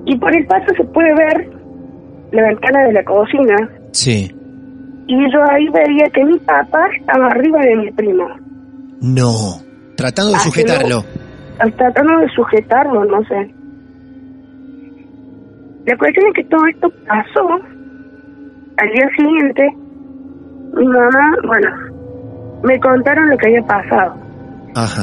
Y 0.05 0.17
por 0.19 0.35
el 0.35 0.47
patio 0.47 0.75
se 0.77 0.85
puede 0.85 1.15
ver 1.15 1.49
la 2.33 2.43
ventana 2.43 2.85
de 2.85 2.93
la 2.93 3.05
cocina. 3.05 3.57
Sí. 3.93 4.35
Y 5.07 5.33
yo 5.33 5.43
ahí 5.51 5.69
veía 5.69 6.09
que 6.13 6.25
mi 6.25 6.39
papá 6.41 6.87
estaba 6.99 7.27
arriba 7.29 7.61
de 7.61 7.77
mi 7.77 7.91
primo. 7.93 8.27
No. 9.01 9.31
Tratando 9.97 10.31
de 10.33 10.37
Ah, 10.37 10.41
sujetarlo. 10.41 11.05
tratando 11.77 12.19
de 12.21 12.29
sujetarlo, 12.31 13.05
no 13.05 13.25
sé. 13.25 13.55
La 15.87 15.97
cuestión 15.97 16.27
es 16.29 16.35
que 16.35 16.45
todo 16.45 16.67
esto 16.67 16.91
pasó. 17.09 17.49
Al 18.79 18.89
día 18.91 19.09
siguiente, 19.17 19.69
mi 20.75 20.87
mamá, 20.87 21.37
bueno, 21.47 21.69
me 22.63 22.79
contaron 22.81 23.31
lo 23.31 23.37
que 23.37 23.47
había 23.49 23.63
pasado. 23.63 24.15
Ajá. 24.75 25.03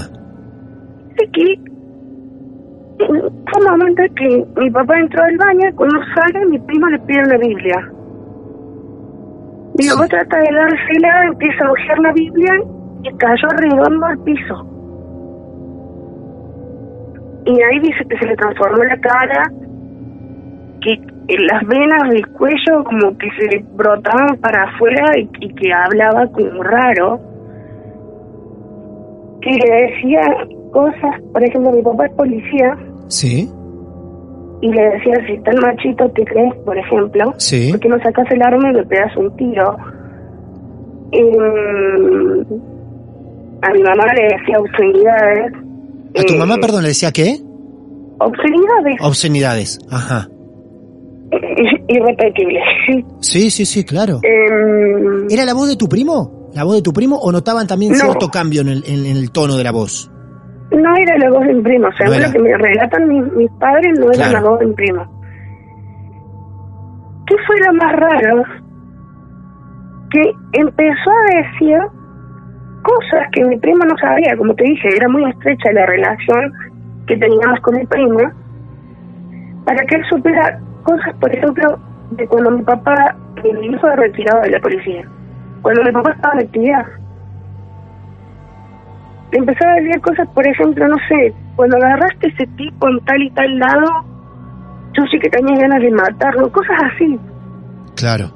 Así 1.12 1.32
que 1.32 1.70
fue 3.00 3.62
un 3.62 3.72
momento 3.72 4.04
que 4.16 4.46
mi 4.58 4.70
papá 4.72 5.00
entró 5.00 5.24
al 5.24 5.38
baño, 5.38 5.70
cuando 5.76 6.00
sale 6.16 6.46
mi 6.48 6.60
primo 6.60 6.88
le 6.88 7.00
pide 7.00 7.20
una 7.24 7.38
Biblia. 7.38 7.92
Mi 9.78 9.88
mamá 9.88 10.08
trata 10.08 10.38
de 10.38 10.54
dársela, 10.54 11.26
empieza 11.28 11.66
a 11.66 11.72
ojear 11.72 12.00
la 12.00 12.12
Biblia 12.12 12.54
y 13.04 13.18
cayó 13.18 13.48
redondo 13.58 14.06
al 14.06 14.20
piso. 14.24 14.66
Y 17.46 17.52
ahí 17.52 17.80
dice 17.80 18.06
que 18.10 18.18
se 18.18 18.26
le 18.26 18.36
transformó 18.36 18.84
la 18.84 18.98
cara, 18.98 19.44
que 20.82 20.94
en 20.94 21.48
las 21.48 21.66
venas 21.68 22.10
del 22.10 22.28
cuello 22.30 22.84
como 22.84 23.18
que 23.18 23.30
se 23.40 23.48
le 23.56 23.66
brotaban 23.74 24.38
para 24.42 24.64
afuera 24.64 25.06
y, 25.18 25.30
y 25.40 25.54
que 25.56 25.72
hablaba 25.72 26.28
como 26.28 26.64
raro. 26.64 27.29
Que 29.42 29.52
le 29.52 29.82
decía 29.88 30.22
cosas, 30.72 31.22
por 31.34 31.44
ejemplo, 31.44 31.72
mi 31.72 31.82
papá 31.82 32.06
es 32.08 32.14
policía 32.14 32.78
Sí. 33.08 33.50
y 34.62 34.68
le 34.72 34.82
decía, 34.92 35.14
si 35.28 35.38
tan 35.44 35.56
machito 35.62 36.10
te 36.12 36.24
crees, 36.26 36.54
por 36.66 36.78
ejemplo, 36.78 37.34
Sí. 37.38 37.70
¿por 37.72 37.80
qué 37.80 37.90
no 37.90 37.98
sacas 38.04 38.30
el 38.32 38.42
arma 38.42 38.70
y 38.72 38.74
le 38.76 38.86
pegas 38.86 39.16
un 39.18 39.36
tiro? 39.38 39.78
Em, 41.12 42.42
a 43.62 43.74
mi 43.74 43.82
mamá 43.84 44.06
le 44.16 44.24
decía 44.24 44.60
obscenidades. 44.60 45.54
A 46.18 46.24
tu 46.24 46.34
eh, 46.34 46.38
mamá, 46.38 46.56
perdón, 46.62 46.84
le 46.84 46.90
decía 46.90 47.12
qué? 47.12 47.38
Obscenidades 48.20 48.98
Obscenidades. 49.02 49.80
Ajá. 49.92 50.28
i- 51.32 51.94
irrepetibles. 51.94 52.64
Sí, 53.22 53.50
sí, 53.52 53.66
sí, 53.66 53.84
claro. 53.84 54.20
Em, 54.24 55.28
¿Era 55.30 55.46
la 55.46 55.54
voz 55.54 55.70
de 55.70 55.76
tu 55.78 55.88
primo? 55.88 56.39
¿La 56.54 56.64
voz 56.64 56.76
de 56.76 56.82
tu 56.82 56.94
primo 56.94 57.18
o 57.18 57.32
notaban 57.32 57.68
también 57.68 57.92
No. 57.94 58.00
cierto 58.00 58.30
cambio 58.30 58.62
en 58.62 58.70
el, 58.70 58.84
en, 58.86 59.06
en 59.06 59.18
el 59.18 59.32
tono 59.32 59.56
de 59.56 59.64
la 59.64 59.72
voz? 59.72 60.12
no 60.72 60.96
era 60.98 61.18
la 61.18 61.32
voz 61.32 61.48
de 61.48 61.54
mi 61.56 61.62
primo, 61.64 61.88
según 61.98 62.14
era. 62.16 62.28
lo 62.28 62.34
que 62.34 62.40
me 62.40 62.56
relatan 62.58 63.08
mis, 63.08 63.34
mis 63.34 63.52
padres, 63.60 64.00
no 64.00 64.12
era 64.12 64.32
la 64.32 64.42
voz 64.42 64.60
de 64.60 64.68
mi 64.68 64.74
primo. 64.74 65.04
¿Qué 67.26 67.36
fue 67.48 67.56
lo 67.66 67.74
más 67.74 67.96
raro? 67.96 68.44
Que 70.12 70.22
empezó 70.54 71.10
a 71.10 71.36
decir 71.42 71.78
cosas 72.84 73.28
que 73.34 73.44
mi 73.46 73.58
primo 73.58 73.84
no 73.86 73.96
sabía, 73.98 74.36
como 74.38 74.54
te 74.56 74.64
dije, 74.64 74.90
era 74.96 75.08
muy 75.10 75.28
estrecha 75.30 75.72
la 75.74 75.86
relación 75.86 76.54
que 77.08 77.18
teníamos 77.18 77.60
con 77.62 77.76
mi 77.76 77.86
primo, 77.88 78.20
para 79.66 79.84
que 79.86 79.96
él 79.96 80.04
supiera 80.10 80.60
cosas, 80.84 81.14
por 81.20 81.34
ejemplo, 81.36 81.80
de 82.12 82.28
cuando 82.28 82.52
mi 82.52 82.64
papá, 82.64 83.16
mi 83.44 83.68
hijo 83.68 83.88
retirado 83.96 84.42
de 84.42 84.52
la 84.52 84.60
policía, 84.60 85.08
cuando 85.62 85.84
mi 85.84 85.92
papá 85.92 86.12
estaba 86.12 86.34
en 86.36 86.46
actividad. 86.48 86.86
Empezaba 89.32 89.74
a 89.74 89.76
decir 89.76 90.02
cosas, 90.02 90.28
por 90.34 90.48
ejemplo, 90.48 90.88
no 90.88 90.96
sé, 91.08 91.34
cuando 91.56 91.78
agarraste 91.78 92.28
ese 92.30 92.48
tipo 92.58 92.90
en 92.90 93.00
tal 93.06 93.22
y 93.22 93.30
tal 93.32 93.60
lado, 93.60 93.86
yo 94.94 95.04
sí 95.12 95.20
que 95.20 95.30
tenía 95.30 95.56
ganas 95.62 95.82
de 95.82 95.92
matarlo, 95.92 96.52
cosas 96.52 96.78
así. 96.94 97.20
Claro. 97.96 98.32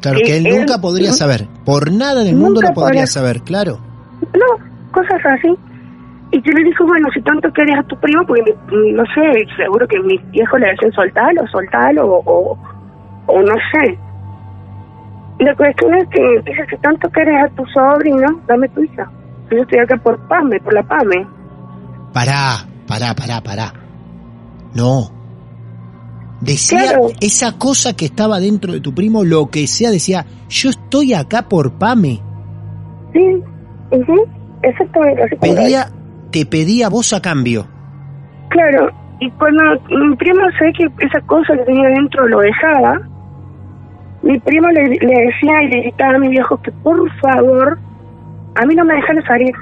Claro, 0.00 0.18
Sí, 0.18 0.24
que 0.24 0.36
él 0.38 0.46
él- 0.46 0.58
nunca 0.60 0.78
podría 0.78 1.12
saber. 1.12 1.48
Por 1.64 1.90
nada 1.92 2.22
del 2.22 2.36
mundo 2.36 2.60
Nunca 2.60 2.68
lo 2.68 2.74
podría 2.74 3.06
saber, 3.06 3.40
claro. 3.42 3.78
No, 4.34 4.90
cosas 4.92 5.20
así. 5.26 5.48
Y 6.30 6.40
yo 6.42 6.52
le 6.52 6.64
dije, 6.64 6.82
bueno, 6.84 7.08
si 7.12 7.20
tanto 7.22 7.52
querés 7.52 7.78
a 7.78 7.82
tu 7.82 7.96
primo, 7.98 8.24
porque 8.26 8.42
mi- 8.70 8.92
no 8.92 9.04
sé, 9.14 9.44
seguro 9.56 9.86
que 9.88 9.98
mis 10.00 10.20
viejos 10.30 10.60
le 10.60 10.68
decían 10.70 10.92
soltalo, 10.92 11.46
soltalo, 11.48 12.06
o, 12.06 12.22
o, 12.24 12.58
o 13.26 13.42
no 13.42 13.54
sé. 13.72 13.98
La 15.42 15.56
cuestión 15.56 15.92
es 15.94 16.08
que 16.08 16.20
dice, 16.46 16.64
si 16.70 16.76
tanto 16.78 17.10
querés 17.10 17.34
a 17.44 17.48
tu 17.56 17.66
sobrino, 17.66 18.40
dame 18.46 18.68
tu 18.68 18.84
hija. 18.84 19.10
Yo 19.50 19.58
estoy 19.58 19.80
acá 19.80 19.96
por 19.96 20.16
PAME, 20.28 20.60
por 20.60 20.72
la 20.72 20.84
PAME. 20.84 21.26
Pará, 22.12 22.58
pará, 22.86 23.12
pará, 23.14 23.40
pará. 23.40 23.72
No. 24.72 25.10
Decía 26.40 26.82
Claro. 26.84 27.08
esa 27.20 27.58
cosa 27.58 27.94
que 27.96 28.04
estaba 28.04 28.38
dentro 28.38 28.72
de 28.72 28.80
tu 28.80 28.94
primo, 28.94 29.24
lo 29.24 29.48
que 29.50 29.66
sea, 29.66 29.90
decía, 29.90 30.24
yo 30.48 30.70
estoy 30.70 31.12
acá 31.12 31.42
por 31.48 31.72
Pame. 31.72 32.20
Sí, 33.12 33.42
ujú, 33.90 34.24
exactamente 34.62 35.22
así 35.24 35.36
Pedía, 35.36 35.88
te 36.30 36.46
pedía 36.46 36.88
vos 36.88 37.12
a 37.12 37.20
cambio. 37.20 37.66
Claro, 38.48 38.90
y 39.18 39.28
cuando 39.32 39.62
mi 39.90 40.14
primo 40.16 40.40
sé 40.58 40.72
que 40.78 40.84
esa 41.04 41.20
cosa 41.26 41.54
que 41.56 41.64
tenía 41.64 41.88
dentro 41.88 42.28
lo 42.28 42.38
dejaba, 42.38 43.00
mi 44.22 44.38
primo 44.40 44.68
le, 44.68 44.82
le 44.88 45.24
decía 45.26 45.62
y 45.64 45.68
le 45.68 45.80
gritaba 45.82 46.14
a 46.16 46.18
mi 46.18 46.28
viejo 46.28 46.60
que 46.62 46.70
por 46.72 46.96
favor, 47.20 47.78
a 48.54 48.66
mí 48.66 48.74
no 48.74 48.84
me 48.84 48.94
dejan 48.94 49.22
salir. 49.26 49.52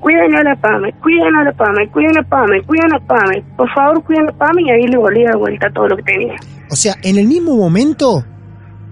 Cuiden 0.00 0.36
a 0.36 0.42
la 0.42 0.56
PAME, 0.56 0.92
cuiden 1.02 1.34
a 1.34 1.44
la 1.44 1.52
PAME, 1.52 1.88
cuiden 1.90 2.18
a 2.18 2.22
PAME, 2.28 2.62
cuiden 2.64 2.94
a 2.94 3.00
PAME, 3.00 3.42
por 3.56 3.72
favor 3.72 4.04
cuiden 4.04 4.28
a 4.28 4.32
PAME 4.32 4.62
y 4.62 4.70
ahí 4.70 4.82
le 4.86 4.98
volvía 4.98 5.30
de 5.30 5.38
vuelta 5.38 5.70
todo 5.72 5.88
lo 5.88 5.96
que 5.96 6.02
tenía. 6.02 6.34
O 6.70 6.76
sea, 6.76 6.94
en 7.02 7.16
el 7.18 7.26
mismo 7.26 7.56
momento 7.56 8.24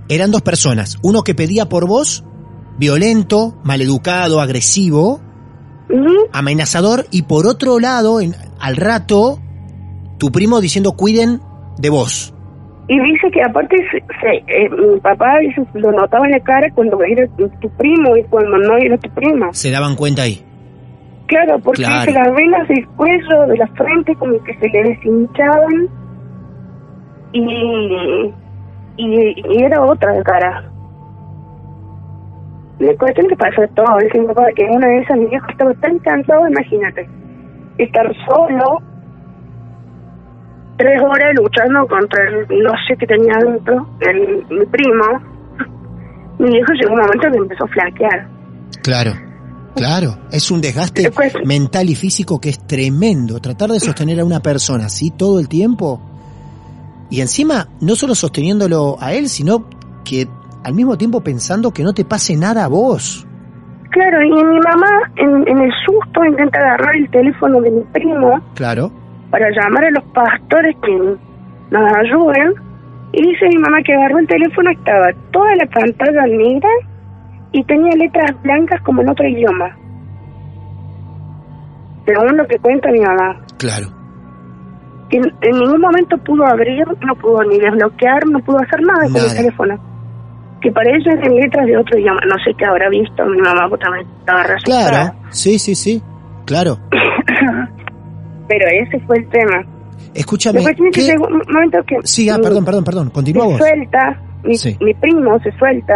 eran 0.09 0.31
dos 0.31 0.41
personas. 0.43 0.99
Uno 1.03 1.23
que 1.23 1.35
pedía 1.35 1.69
por 1.69 1.87
vos, 1.87 2.25
violento, 2.79 3.59
maleducado, 3.63 4.41
agresivo, 4.41 5.21
amenazador, 6.33 7.05
y 7.11 7.23
por 7.23 7.47
otro 7.47 7.79
lado, 7.79 8.21
en- 8.21 8.35
al 8.59 8.77
rato, 8.77 9.39
tu 10.19 10.33
primo 10.33 10.61
diciendo 10.61 10.93
cuiden 10.93 11.41
de 11.79 11.91
vos. 11.91 12.33
Y 12.93 12.99
dice 12.99 13.31
que 13.31 13.41
aparte 13.41 13.77
se, 13.93 13.99
se- 14.21 14.43
eh, 14.49 14.69
mi 14.69 14.99
papá 14.99 15.39
dice, 15.39 15.63
lo 15.75 15.93
notaba 15.93 16.25
en 16.27 16.33
la 16.33 16.41
cara 16.41 16.69
cuando 16.75 17.01
era 17.05 17.25
tu 17.37 17.49
tu 17.61 17.71
primo 17.77 18.17
y 18.17 18.25
cuando 18.25 18.59
no 18.59 18.77
era 18.79 18.99
tu 18.99 19.09
primo. 19.11 19.47
Se 19.53 19.71
daban 19.71 19.95
cuenta 19.95 20.23
ahí. 20.23 20.45
Claro, 21.29 21.61
porque 21.61 21.83
Claro. 21.85 22.01
dice, 22.07 22.19
las 22.19 22.35
venas 22.35 22.67
del 22.67 22.85
cuello, 22.97 23.47
de 23.47 23.57
la 23.59 23.67
frente, 23.69 24.13
como 24.17 24.43
que 24.43 24.55
se 24.59 24.69
le 24.69 24.83
deshinchaban 24.83 25.89
y, 27.33 28.33
y, 28.97 29.35
y 29.57 29.63
era 29.63 29.83
otra 29.85 30.13
de 30.13 30.23
cara. 30.25 30.65
La 32.81 32.93
cuestión 32.97 33.29
que 33.29 33.37
pasó 33.37 33.63
todo, 33.77 33.99
dice 34.03 34.19
mi 34.19 34.27
papá, 34.27 34.47
que 34.57 34.65
una 34.65 34.89
de 34.89 34.99
esas 34.99 35.17
mi 35.19 35.27
viejo 35.27 35.47
estaba 35.51 35.73
tan 35.75 35.99
cansado, 36.01 36.49
imagínate, 36.49 37.09
estar 37.79 38.11
solo 38.27 38.79
tres 40.81 41.01
horas 41.03 41.35
luchando 41.37 41.87
contra 41.87 42.25
el 42.29 42.63
no 42.63 42.71
sé 42.89 42.97
qué 42.99 43.07
tenía 43.07 43.35
adentro, 43.35 43.87
el, 44.01 44.45
mi 44.49 44.65
primo. 44.67 45.05
Mi 46.39 46.49
viejo 46.51 46.73
llegó 46.73 46.95
un 46.95 47.01
momento 47.01 47.29
que 47.31 47.37
empezó 47.37 47.65
a 47.65 47.69
flaquear. 47.69 48.29
Claro. 48.83 49.13
Claro, 49.77 50.17
es 50.33 50.51
un 50.51 50.61
desgaste 50.61 51.03
Después- 51.03 51.35
mental 51.45 51.89
y 51.91 51.95
físico 51.95 52.41
que 52.41 52.49
es 52.49 52.67
tremendo. 52.67 53.39
Tratar 53.41 53.71
de 53.71 53.79
sostener 53.79 54.19
a 54.21 54.25
una 54.25 54.41
persona 54.41 54.87
así 54.87 55.11
todo 55.11 55.39
el 55.39 55.49
tiempo. 55.49 56.01
Y 57.11 57.21
encima, 57.21 57.69
no 57.81 57.95
solo 57.95 58.15
sosteniéndolo 58.15 58.97
a 59.01 59.13
él, 59.13 59.29
sino 59.29 59.67
que 60.05 60.27
al 60.65 60.75
mismo 60.75 60.97
tiempo 60.97 61.21
pensando 61.21 61.73
que 61.73 61.83
no 61.83 61.93
te 61.93 62.05
pase 62.05 62.37
nada 62.37 62.65
a 62.65 62.69
vos. 62.69 63.27
Claro, 63.91 64.23
y 64.23 64.31
mi 64.31 64.59
mamá 64.61 65.13
en, 65.17 65.49
en 65.49 65.59
el 65.63 65.73
susto 65.85 66.25
intenta 66.25 66.59
agarrar 66.59 66.97
el 66.97 67.11
teléfono 67.11 67.61
de 67.61 67.71
mi 67.71 67.81
primo 67.93 68.41
Claro. 68.55 68.91
Para 69.31 69.49
llamar 69.51 69.85
a 69.85 69.91
los 69.91 70.05
pastores 70.13 70.77
que 70.83 70.97
nos 71.71 71.97
ayuden. 71.97 72.55
Y 73.13 73.23
dice 73.23 73.49
mi 73.49 73.59
mamá 73.59 73.79
que 73.85 73.93
agarró 73.93 74.19
el 74.19 74.27
teléfono, 74.27 74.71
estaba 74.71 75.09
toda 75.33 75.55
la 75.57 75.67
pantalla 75.67 76.27
negra 76.27 76.69
y 77.53 77.65
tenía 77.65 77.93
letras 77.97 78.41
blancas 78.43 78.81
como 78.83 79.03
en 79.03 79.11
otro 79.11 79.27
idioma. 79.27 79.77
Según 82.07 82.37
lo 82.37 82.47
que 82.47 82.59
cuenta 82.59 82.91
mi 82.91 83.01
mamá. 83.01 83.41
Claro. 83.59 83.89
Que 85.09 85.17
en, 85.17 85.25
en 85.43 85.59
ningún 85.59 85.81
momento 85.81 86.17
pudo 86.19 86.47
abrir, 86.47 86.87
no 87.05 87.15
pudo 87.17 87.43
ni 87.45 87.59
desbloquear, 87.59 88.27
no 88.29 88.39
pudo 88.41 88.59
hacer 88.59 88.81
nada, 88.83 89.11
con 89.11 89.23
el 89.23 89.37
teléfono. 89.37 89.75
Que 90.61 90.71
para 90.71 90.91
ella 90.91 91.13
eran 91.13 91.35
letras 91.35 91.67
de 91.67 91.77
otro 91.77 91.99
idioma. 91.99 92.21
No 92.27 92.37
sé 92.45 92.53
qué 92.57 92.65
habrá 92.65 92.89
visto 92.89 93.25
mi 93.27 93.39
mamá, 93.39 93.69
porque 93.69 93.85
también 93.85 94.07
estaba 94.21 94.43
asustada. 94.43 94.89
Claro. 94.89 95.15
Sí, 95.31 95.59
sí, 95.59 95.75
sí. 95.75 96.03
Claro. 96.47 96.79
Pero 98.51 98.67
ese 98.69 98.99
fue 99.07 99.19
el 99.19 99.29
tema. 99.29 99.65
Escúchame. 100.13 100.65
Que 100.65 100.75
¿qué- 100.91 101.01
ser 101.03 101.19
un 101.21 101.41
momento 101.49 101.79
que... 101.87 101.97
Sí, 102.03 102.29
ah, 102.29 102.37
mi- 102.37 102.43
perdón, 102.43 102.65
perdón, 102.65 102.83
perdón. 102.85 103.11
Continúa 103.11 103.45
se 103.45 103.51
vos. 103.53 103.59
suelta, 103.59 104.21
mi, 104.43 104.55
Sí. 104.57 104.77
mi 104.81 104.93
primo 104.95 105.39
se 105.39 105.53
suelta 105.53 105.95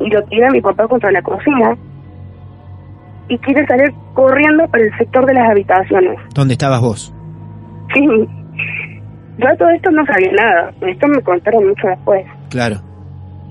y 0.00 0.10
lo 0.10 0.20
tira 0.24 0.48
a 0.48 0.50
mi 0.50 0.60
papá 0.60 0.88
contra 0.88 1.12
la 1.12 1.22
cocina 1.22 1.76
y 3.28 3.38
quiere 3.38 3.64
salir 3.66 3.92
corriendo 4.14 4.66
para 4.68 4.84
el 4.84 4.90
sector 4.98 5.24
de 5.26 5.34
las 5.34 5.48
habitaciones. 5.50 6.18
¿Dónde 6.34 6.54
estabas 6.54 6.80
vos? 6.80 7.14
Sí. 7.94 8.00
Yo 9.38 9.46
todo 9.58 9.68
esto 9.70 9.90
no 9.92 10.04
sabía 10.06 10.32
nada. 10.32 10.72
Esto 10.80 11.06
me 11.08 11.20
contaron 11.22 11.68
mucho 11.68 11.86
después. 11.88 12.24
Claro. 12.50 12.76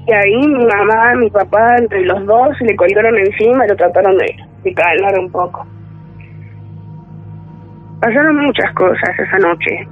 Y 0.08 0.12
ahí 0.14 0.48
mi 0.48 0.66
mamá, 0.66 1.14
mi 1.20 1.30
papá, 1.30 1.78
entre 1.78 2.06
los 2.06 2.26
dos, 2.26 2.50
se 2.60 2.66
le 2.66 2.76
colgaron 2.76 3.16
encima 3.18 3.66
y 3.66 3.70
lo 3.70 3.76
trataron 3.76 4.18
de, 4.18 4.36
de 4.64 4.74
calmar 4.74 5.20
un 5.20 5.32
poco. 5.32 5.66
Pasaron 8.02 8.36
muchas 8.38 8.74
cosas 8.74 9.20
esa 9.20 9.38
noche. 9.40 9.88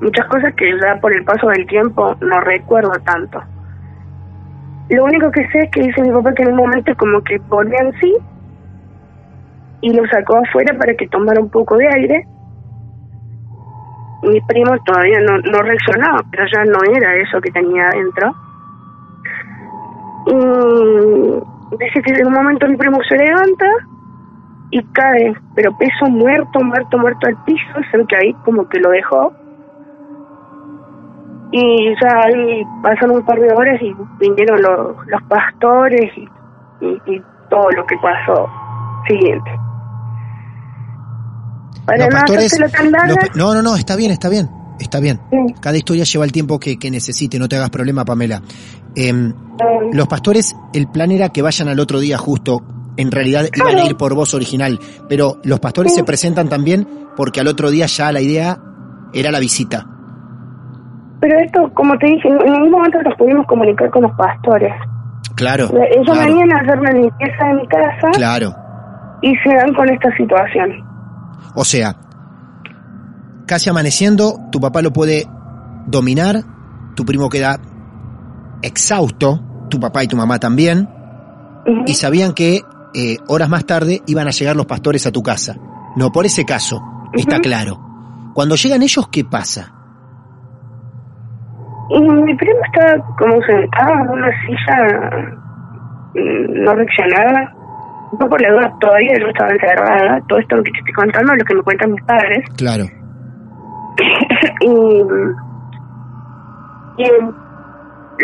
Muchas 0.00 0.26
cosas 0.26 0.54
que 0.54 0.70
ya 0.82 1.00
por 1.00 1.12
el 1.12 1.24
paso 1.24 1.48
del 1.48 1.66
tiempo 1.66 2.14
no 2.20 2.40
recuerdo 2.40 2.92
tanto. 3.04 3.42
Lo 4.90 5.04
único 5.04 5.30
que 5.30 5.48
sé 5.48 5.58
es 5.60 5.70
que 5.70 5.82
dice 5.82 6.02
mi 6.02 6.10
papá 6.10 6.32
que 6.34 6.42
en 6.42 6.50
un 6.50 6.56
momento 6.56 6.94
como 6.96 7.22
que 7.22 7.38
volvió 7.48 7.78
en 7.80 7.92
sí 8.00 8.14
y 9.80 9.92
lo 9.92 10.06
sacó 10.08 10.38
afuera 10.38 10.76
para 10.78 10.94
que 10.94 11.08
tomara 11.08 11.40
un 11.40 11.50
poco 11.50 11.76
de 11.76 11.88
aire. 11.88 12.26
Mi 14.22 14.40
primo 14.42 14.76
todavía 14.84 15.20
no, 15.20 15.38
no 15.38 15.58
reaccionaba, 15.62 16.18
pero 16.30 16.44
ya 16.52 16.64
no 16.64 16.78
era 16.96 17.16
eso 17.16 17.40
que 17.40 17.50
tenía 17.50 17.86
adentro. 17.86 18.34
Y 20.26 21.76
dice 21.78 22.02
que 22.02 22.12
en 22.12 22.26
un 22.26 22.32
momento 22.32 22.66
mi 22.66 22.76
primo 22.76 22.98
se 23.08 23.16
levanta 23.16 23.66
y 24.70 24.82
cae, 24.92 25.34
pero 25.54 25.76
peso 25.78 26.06
muerto, 26.10 26.60
muerto, 26.60 26.98
muerto 26.98 27.26
al 27.26 27.36
piso, 27.44 27.64
ve 27.92 28.04
que 28.08 28.16
ahí 28.16 28.32
como 28.44 28.68
que 28.68 28.78
lo 28.80 28.90
dejó. 28.90 29.32
Y 31.52 31.94
ya 32.02 32.08
ahí 32.24 32.62
pasaron 32.82 33.16
un 33.18 33.24
par 33.24 33.38
de 33.38 33.52
horas 33.54 33.80
y 33.80 33.94
vinieron 34.18 34.60
los, 34.60 35.06
los 35.06 35.22
pastores 35.28 36.10
y, 36.16 36.28
y, 36.84 37.14
y 37.16 37.22
todo 37.48 37.70
lo 37.70 37.86
que 37.86 37.96
pasó 38.02 38.48
siguiente. 39.06 39.50
Para 41.86 41.98
Los 41.98 42.06
no 42.08 42.18
pastores. 42.18 42.46
hacértelo 42.52 42.70
tan 42.70 42.90
larga, 42.90 43.14
los- 43.26 43.36
no, 43.36 43.54
no, 43.54 43.62
no, 43.62 43.76
está 43.76 43.94
bien, 43.96 44.10
está 44.10 44.28
bien. 44.28 44.50
Está 44.78 45.00
bien. 45.00 45.18
Sí. 45.30 45.54
Cada 45.60 45.76
historia 45.78 46.04
lleva 46.04 46.24
el 46.26 46.32
tiempo 46.32 46.58
que, 46.58 46.78
que 46.78 46.90
necesite, 46.90 47.38
no 47.38 47.48
te 47.48 47.56
hagas 47.56 47.70
problema, 47.70 48.04
Pamela. 48.04 48.42
Eh, 48.94 49.32
los 49.92 50.06
pastores, 50.06 50.54
el 50.74 50.86
plan 50.88 51.10
era 51.12 51.30
que 51.30 51.40
vayan 51.40 51.68
al 51.68 51.80
otro 51.80 51.98
día 51.98 52.18
justo. 52.18 52.60
En 52.96 53.10
realidad 53.10 53.44
iban 53.54 53.68
a 53.68 53.72
Claro. 53.72 53.86
ir 53.90 53.96
por 53.96 54.14
voz 54.14 54.32
original, 54.34 54.78
pero 55.08 55.38
los 55.44 55.60
pastores 55.60 55.92
Sí. 55.92 55.98
se 55.98 56.04
presentan 56.04 56.48
también 56.48 56.86
porque 57.16 57.40
al 57.40 57.46
otro 57.48 57.70
día 57.70 57.86
ya 57.86 58.10
la 58.12 58.20
idea 58.20 58.58
era 59.12 59.30
la 59.30 59.38
visita. 59.40 59.86
pero 61.18 61.38
esto, 61.40 61.70
como 61.74 61.96
te 61.98 62.06
dije, 62.06 62.28
en 62.28 62.52
ningún 62.52 62.70
momento 62.70 63.02
nos 63.02 63.14
pudimos 63.16 63.46
comunicar 63.46 63.90
con 63.90 64.02
los 64.02 64.12
pastores. 64.12 64.72
Claro. 65.34 65.64
Ellos 65.64 66.04
claro, 66.04 66.20
venían 66.28 66.52
a 66.52 66.60
hacer 66.60 66.78
una 66.78 66.92
limpieza 66.92 67.44
de 67.46 67.54
mi 67.54 67.66
casa 67.68 68.08
claro. 68.12 68.54
y 69.22 69.34
se 69.38 69.54
dan 69.54 69.74
con 69.74 69.88
esta 69.88 70.14
situación. 70.16 70.70
O 71.54 71.64
sea, 71.64 71.96
casi 73.46 73.70
amaneciendo, 73.70 74.38
tu 74.52 74.60
papá 74.60 74.82
lo 74.82 74.92
puede 74.92 75.26
dominar, 75.86 76.42
tu 76.94 77.04
primo 77.04 77.28
queda 77.28 77.58
exhausto, 78.62 79.40
tu 79.68 79.80
papá 79.80 80.04
y 80.04 80.08
tu 80.08 80.16
mamá 80.16 80.38
también, 80.38 80.88
y 81.86 81.94
sabían 81.94 82.32
que 82.34 82.60
eh, 82.96 83.18
horas 83.28 83.48
más 83.50 83.66
tarde 83.66 84.00
iban 84.06 84.26
a 84.26 84.30
llegar 84.30 84.56
los 84.56 84.64
pastores 84.66 85.06
a 85.06 85.12
tu 85.12 85.22
casa. 85.22 85.54
No, 85.96 86.10
por 86.10 86.24
ese 86.24 86.44
caso, 86.44 86.80
está 87.12 87.40
claro. 87.40 87.78
Cuando 88.34 88.54
llegan 88.56 88.82
ellos, 88.82 89.08
¿qué 89.08 89.24
pasa? 89.24 89.72
Y 91.90 92.00
mi 92.00 92.34
primo 92.34 92.58
estaba 92.64 93.16
como 93.16 93.40
sentado 93.42 93.92
en 93.92 94.08
una 94.08 94.30
silla, 94.46 95.10
mm, 96.14 96.64
no 96.64 96.74
reaccionaba. 96.74 97.52
Un 98.12 98.18
poco 98.18 98.38
la 98.38 98.50
duda 98.50 98.72
todavía 98.80 99.18
yo 99.20 99.26
estaba 99.26 99.50
encerrada. 99.50 100.20
Todo 100.28 100.38
esto 100.38 100.56
que 100.56 100.70
te 100.70 100.78
estoy 100.78 100.94
contando 100.94 101.32
es 101.32 101.38
lo 101.38 101.44
que 101.44 101.54
me 101.54 101.62
cuentan 101.62 101.92
mis 101.92 102.02
padres. 102.04 102.44
Claro, 102.56 102.84
y, 104.60 104.68
y 107.02 107.08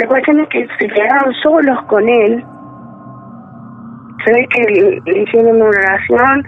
la 0.01 0.07
cuestión 0.07 0.41
es 0.41 0.49
que 0.49 0.67
se 0.79 0.89
quedaron 0.89 1.33
solos 1.43 1.79
con 1.89 2.09
él. 2.09 2.45
Se 4.25 4.33
ve 4.33 4.47
que 4.49 4.63
le, 4.63 5.01
le 5.05 5.23
hicieron 5.23 5.57
una 5.57 5.67
oración, 5.67 6.45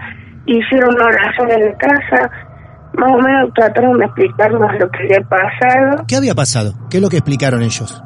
hicieron 0.46 0.94
una 0.94 1.04
oración 1.06 1.50
en 1.50 1.66
la 1.66 1.76
casa, 1.76 2.30
más 2.94 3.10
o 3.10 3.18
menos 3.18 3.52
trataron 3.54 3.98
de 3.98 4.04
explicarnos 4.04 4.72
lo 4.78 4.90
que 4.90 5.02
había 5.04 5.20
pasado. 5.28 6.04
¿qué 6.06 6.16
había 6.16 6.34
pasado? 6.34 6.72
¿Qué 6.90 6.98
es 6.98 7.02
lo 7.02 7.08
que 7.08 7.16
explicaron 7.16 7.62
ellos? 7.62 8.02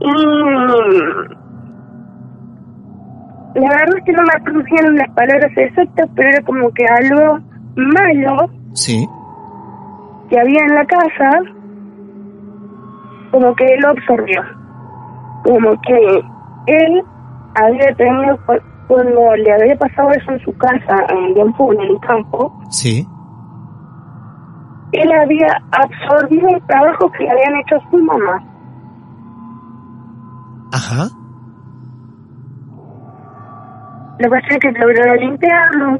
Y 0.00 0.12
la 3.54 3.68
verdad 3.68 3.98
es 3.98 4.04
que 4.04 4.12
no 4.12 4.22
me 4.22 4.62
bien 4.62 4.94
las 4.96 5.10
palabras 5.10 5.52
exactas, 5.56 6.08
pero 6.14 6.28
era 6.28 6.42
como 6.42 6.70
que 6.72 6.84
algo 6.86 7.40
malo 7.74 8.50
Sí, 8.72 9.06
que 10.28 10.38
había 10.38 10.60
en 10.60 10.74
la 10.74 10.86
casa, 10.86 11.30
como 13.32 13.54
que 13.56 13.64
él 13.64 13.80
lo 13.80 13.88
absorbió. 13.90 14.42
Como 15.44 15.80
que 15.82 16.22
él 16.66 17.02
había 17.66 17.94
tenido, 17.96 18.36
cu- 18.46 18.62
cuando 18.88 19.36
le 19.36 19.52
había 19.52 19.76
pasado 19.76 20.10
eso 20.10 20.32
en 20.32 20.40
su 20.40 20.52
casa, 20.58 20.96
en 21.10 21.34
Yonfu, 21.36 21.72
en 21.72 21.80
el 21.82 22.00
campo, 22.00 22.52
sí, 22.70 23.06
él 24.92 25.12
había 25.12 25.62
absorbido 25.70 26.48
el 26.48 26.62
trabajo 26.66 27.10
que 27.12 27.24
le 27.24 27.30
habían 27.30 27.56
hecho 27.60 27.76
su 27.90 27.98
mamá. 27.98 28.42
ajá, 30.72 31.08
La 34.18 34.28
cuestión 34.28 34.54
es 34.56 34.60
que 34.60 34.72
logró 34.78 35.14
limpiarlo, 35.16 35.98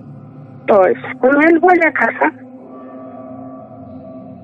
todo 0.66 0.84
eso. 0.84 1.06
Cuando 1.20 1.40
él 1.40 1.58
vuelve 1.60 1.86
a 1.88 1.92
casa, 1.92 2.32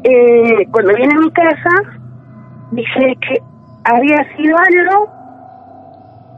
eh, 0.04 0.66
cuando 0.72 0.94
viene 0.94 1.14
a 1.14 1.18
mi 1.20 1.30
casa, 1.32 1.70
dice 2.72 3.18
que 3.28 3.42
había 3.84 4.24
sido 4.36 4.56
algo 4.56 5.08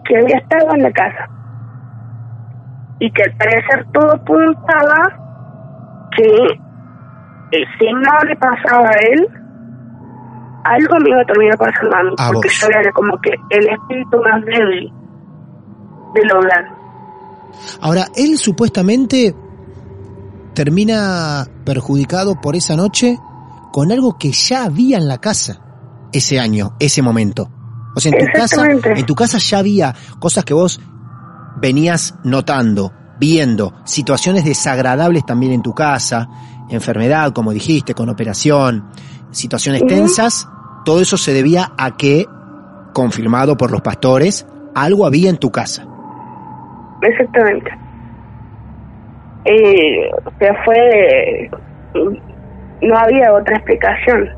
que 0.08 0.16
había 0.16 0.38
estado 0.38 0.74
en 0.74 0.82
la 0.82 0.92
casa. 0.92 1.28
Y 3.00 3.10
que 3.12 3.22
al 3.22 3.36
parecer 3.36 3.86
todo 3.92 4.12
apuntaba 4.12 6.08
que 6.16 6.24
eh, 7.52 7.64
si 7.78 7.92
no 7.92 8.18
le 8.26 8.36
pasaba 8.36 8.88
a 8.88 8.98
él, 9.12 9.28
algo 10.64 10.96
me 11.00 11.10
iba 11.10 11.20
a 11.20 11.24
terminar 11.24 11.58
pasando 11.58 11.96
a 11.96 12.02
mí, 12.02 12.14
A 12.18 12.32
porque 12.32 12.48
vos. 12.48 12.60
yo 12.60 12.68
era 12.80 12.92
como 12.92 13.16
que 13.20 13.30
el 13.50 13.68
espíritu 13.68 14.18
más 14.22 14.44
débil 14.44 14.92
del 16.14 16.32
hogar. 16.32 16.64
Ahora, 17.80 18.06
él 18.16 18.36
supuestamente 18.36 19.34
termina 20.54 21.44
perjudicado 21.64 22.40
por 22.40 22.56
esa 22.56 22.74
noche 22.74 23.16
con 23.72 23.92
algo 23.92 24.18
que 24.18 24.32
ya 24.32 24.64
había 24.64 24.98
en 24.98 25.06
la 25.06 25.18
casa 25.18 25.60
ese 26.12 26.40
año, 26.40 26.72
ese 26.80 27.00
momento. 27.02 27.50
O 27.98 28.00
sea, 28.00 28.12
en 28.12 28.24
tu 28.24 28.32
casa, 28.32 28.66
en 28.70 29.06
tu 29.06 29.14
casa 29.16 29.38
ya 29.38 29.58
había 29.58 29.92
cosas 30.20 30.44
que 30.44 30.54
vos 30.54 30.80
venías 31.56 32.14
notando, 32.22 32.92
viendo, 33.18 33.74
situaciones 33.84 34.44
desagradables 34.44 35.26
también 35.26 35.50
en 35.50 35.62
tu 35.62 35.74
casa, 35.74 36.28
enfermedad, 36.70 37.32
como 37.32 37.52
dijiste, 37.52 37.94
con 37.94 38.08
operación, 38.08 38.84
situaciones 39.32 39.84
tensas, 39.84 40.48
todo 40.84 41.00
eso 41.00 41.16
se 41.16 41.32
debía 41.32 41.72
a 41.76 41.96
que, 41.96 42.24
confirmado 42.92 43.56
por 43.56 43.72
los 43.72 43.80
pastores, 43.80 44.46
algo 44.76 45.04
había 45.04 45.28
en 45.28 45.38
tu 45.38 45.50
casa. 45.50 45.84
exactamente. 47.02 47.72
Eh, 49.44 50.08
o 50.24 50.38
sea, 50.38 50.54
fue... 50.64 51.50
No 52.80 52.96
había 52.96 53.32
otra 53.32 53.56
explicación. 53.56 54.28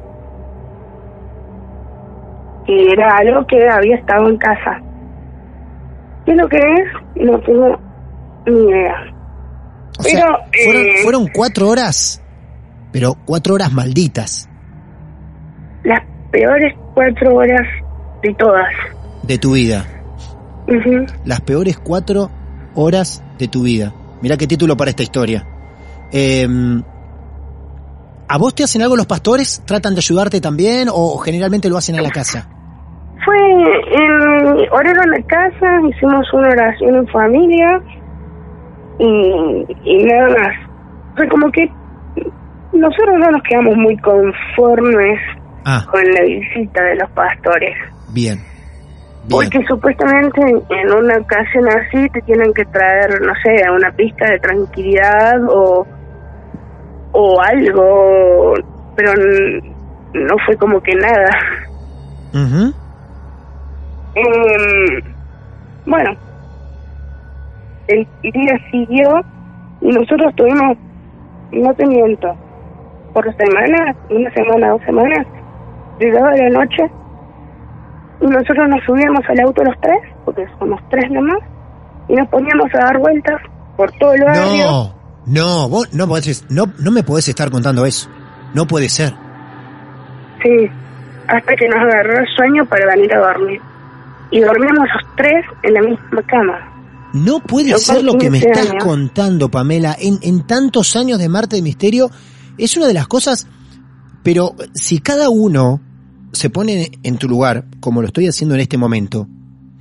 Era 2.92 3.16
algo 3.16 3.46
que 3.46 3.68
había 3.68 3.96
estado 3.96 4.28
en 4.28 4.36
casa. 4.38 4.80
¿Qué 6.24 6.32
es 6.32 6.36
lo 6.36 6.48
que 6.48 6.56
es? 6.58 7.24
No 7.26 7.38
tengo 7.40 7.78
ni 8.46 8.68
idea. 8.70 8.94
O 9.98 10.02
sea, 10.02 10.20
Pero, 10.20 10.38
fueron, 10.64 10.82
eh, 10.86 10.92
fueron 11.02 11.28
cuatro 11.34 11.68
horas, 11.68 12.22
pero 12.92 13.16
cuatro 13.26 13.54
horas 13.54 13.72
malditas 13.72 14.48
Las 15.82 16.00
peores 16.30 16.74
cuatro 16.94 17.34
horas 17.34 17.66
de 18.22 18.34
todas. 18.34 18.68
de 19.24 19.38
tu 19.38 19.52
vida. 19.52 19.84
Las 21.24 21.40
peores 21.40 21.78
cuatro 21.78 22.30
horas 22.74 23.22
de 23.38 23.48
tu 23.48 23.62
vida. 23.64 23.92
Mirá 24.22 24.36
qué 24.36 24.46
título 24.46 24.76
para 24.76 24.90
esta 24.90 25.02
historia. 25.02 25.44
Eh, 26.12 26.46
¿A 28.28 28.38
vos 28.38 28.54
te 28.54 28.62
hacen 28.62 28.80
algo 28.82 28.94
los 28.96 29.06
pastores? 29.06 29.62
¿Tratan 29.66 29.94
de 29.94 29.98
ayudarte 29.98 30.40
también 30.40 30.88
o 30.92 31.18
generalmente 31.18 31.68
lo 31.68 31.76
hacen 31.76 31.98
a 31.98 32.02
la 32.02 32.10
casa? 32.10 32.48
Horario 33.92 35.02
en 35.04 35.10
la 35.10 35.22
casa, 35.26 35.66
hicimos 35.88 36.32
una 36.32 36.48
oración 36.48 36.96
en 36.96 37.06
familia 37.08 37.80
y, 38.98 39.66
y 39.84 40.04
nada 40.04 40.28
más. 40.28 40.56
Fue 41.16 41.28
como 41.28 41.50
que 41.50 41.68
nosotros 42.72 43.16
no 43.18 43.30
nos 43.30 43.42
quedamos 43.42 43.76
muy 43.76 43.96
conformes 43.98 45.18
Ah, 45.64 45.84
con 45.90 46.02
la 46.02 46.22
visita 46.24 46.82
de 46.82 46.96
los 46.96 47.10
pastores. 47.10 47.76
bien. 48.14 48.38
Bien. 49.28 49.28
Porque 49.28 49.62
supuestamente 49.68 50.40
en 50.40 50.90
una 50.94 51.18
ocasión 51.18 51.68
así 51.68 52.08
te 52.08 52.22
tienen 52.22 52.50
que 52.54 52.64
traer, 52.64 53.20
no 53.20 53.32
sé, 53.44 53.70
una 53.70 53.92
pista 53.92 54.24
de 54.26 54.38
tranquilidad 54.38 55.34
o, 55.50 55.86
o 57.12 57.40
algo, 57.42 58.54
pero 58.96 59.12
no 60.14 60.34
fue 60.46 60.56
como 60.56 60.80
que 60.80 60.94
nada. 60.94 61.28
Ujú. 62.32 62.72
Em, 64.14 65.14
bueno, 65.86 66.10
el 67.88 68.06
día 68.22 68.58
siguió 68.70 69.20
y 69.80 69.88
nosotros 69.88 70.34
tuvimos, 70.36 70.76
no 71.52 71.74
te 71.74 71.86
miento, 71.86 72.34
por 73.12 73.24
semanas, 73.36 73.96
una 74.10 74.30
semana, 74.32 74.70
dos 74.70 74.82
semanas, 74.82 75.26
llegaba 75.98 76.36
la 76.36 76.50
noche 76.50 76.90
y 78.20 78.26
nosotros 78.26 78.68
nos 78.68 78.84
subíamos 78.84 79.24
al 79.28 79.40
auto 79.40 79.64
los 79.64 79.80
tres, 79.80 80.00
porque 80.24 80.46
somos 80.58 80.80
tres 80.90 81.10
nomás, 81.10 81.38
y 82.08 82.14
nos 82.14 82.28
poníamos 82.28 82.72
a 82.74 82.78
dar 82.78 82.98
vueltas 82.98 83.40
por 83.76 83.90
todo 83.92 84.12
el 84.12 84.24
barrio. 84.24 84.64
No, 84.64 84.94
no, 85.26 85.68
vos 85.68 85.92
no, 85.94 86.06
podés, 86.06 86.44
no, 86.50 86.66
no 86.78 86.90
me 86.90 87.02
podés 87.02 87.28
estar 87.28 87.50
contando 87.50 87.86
eso. 87.86 88.10
No 88.54 88.66
puede 88.66 88.88
ser. 88.88 89.12
Sí, 90.42 90.70
hasta 91.28 91.54
que 91.54 91.68
nos 91.68 91.78
agarró 91.78 92.18
el 92.18 92.26
sueño 92.36 92.64
para 92.66 92.86
venir 92.86 93.14
a 93.14 93.20
dormir. 93.20 93.60
Y 94.30 94.40
dormíamos 94.40 94.88
los 94.94 95.16
tres 95.16 95.44
en 95.62 95.74
la 95.74 95.82
misma 95.82 96.22
cama. 96.26 96.70
No 97.12 97.40
puede 97.40 97.70
Yo 97.70 97.78
ser 97.78 98.04
lo 98.04 98.16
que 98.16 98.30
me 98.30 98.40
15 98.40 98.60
estás 98.60 98.84
contando, 98.84 99.50
Pamela. 99.50 99.96
En, 99.98 100.18
en 100.22 100.46
tantos 100.46 100.94
años 100.94 101.18
de 101.18 101.28
Marte 101.28 101.56
de 101.56 101.62
Misterio, 101.62 102.10
es 102.56 102.76
una 102.76 102.86
de 102.86 102.94
las 102.94 103.08
cosas, 103.08 103.46
pero 104.22 104.54
si 104.74 105.00
cada 105.00 105.28
uno 105.28 105.80
se 106.32 106.50
pone 106.50 106.92
en 107.02 107.18
tu 107.18 107.28
lugar, 107.28 107.64
como 107.80 108.00
lo 108.00 108.06
estoy 108.06 108.28
haciendo 108.28 108.54
en 108.54 108.60
este 108.60 108.78
momento, 108.78 109.26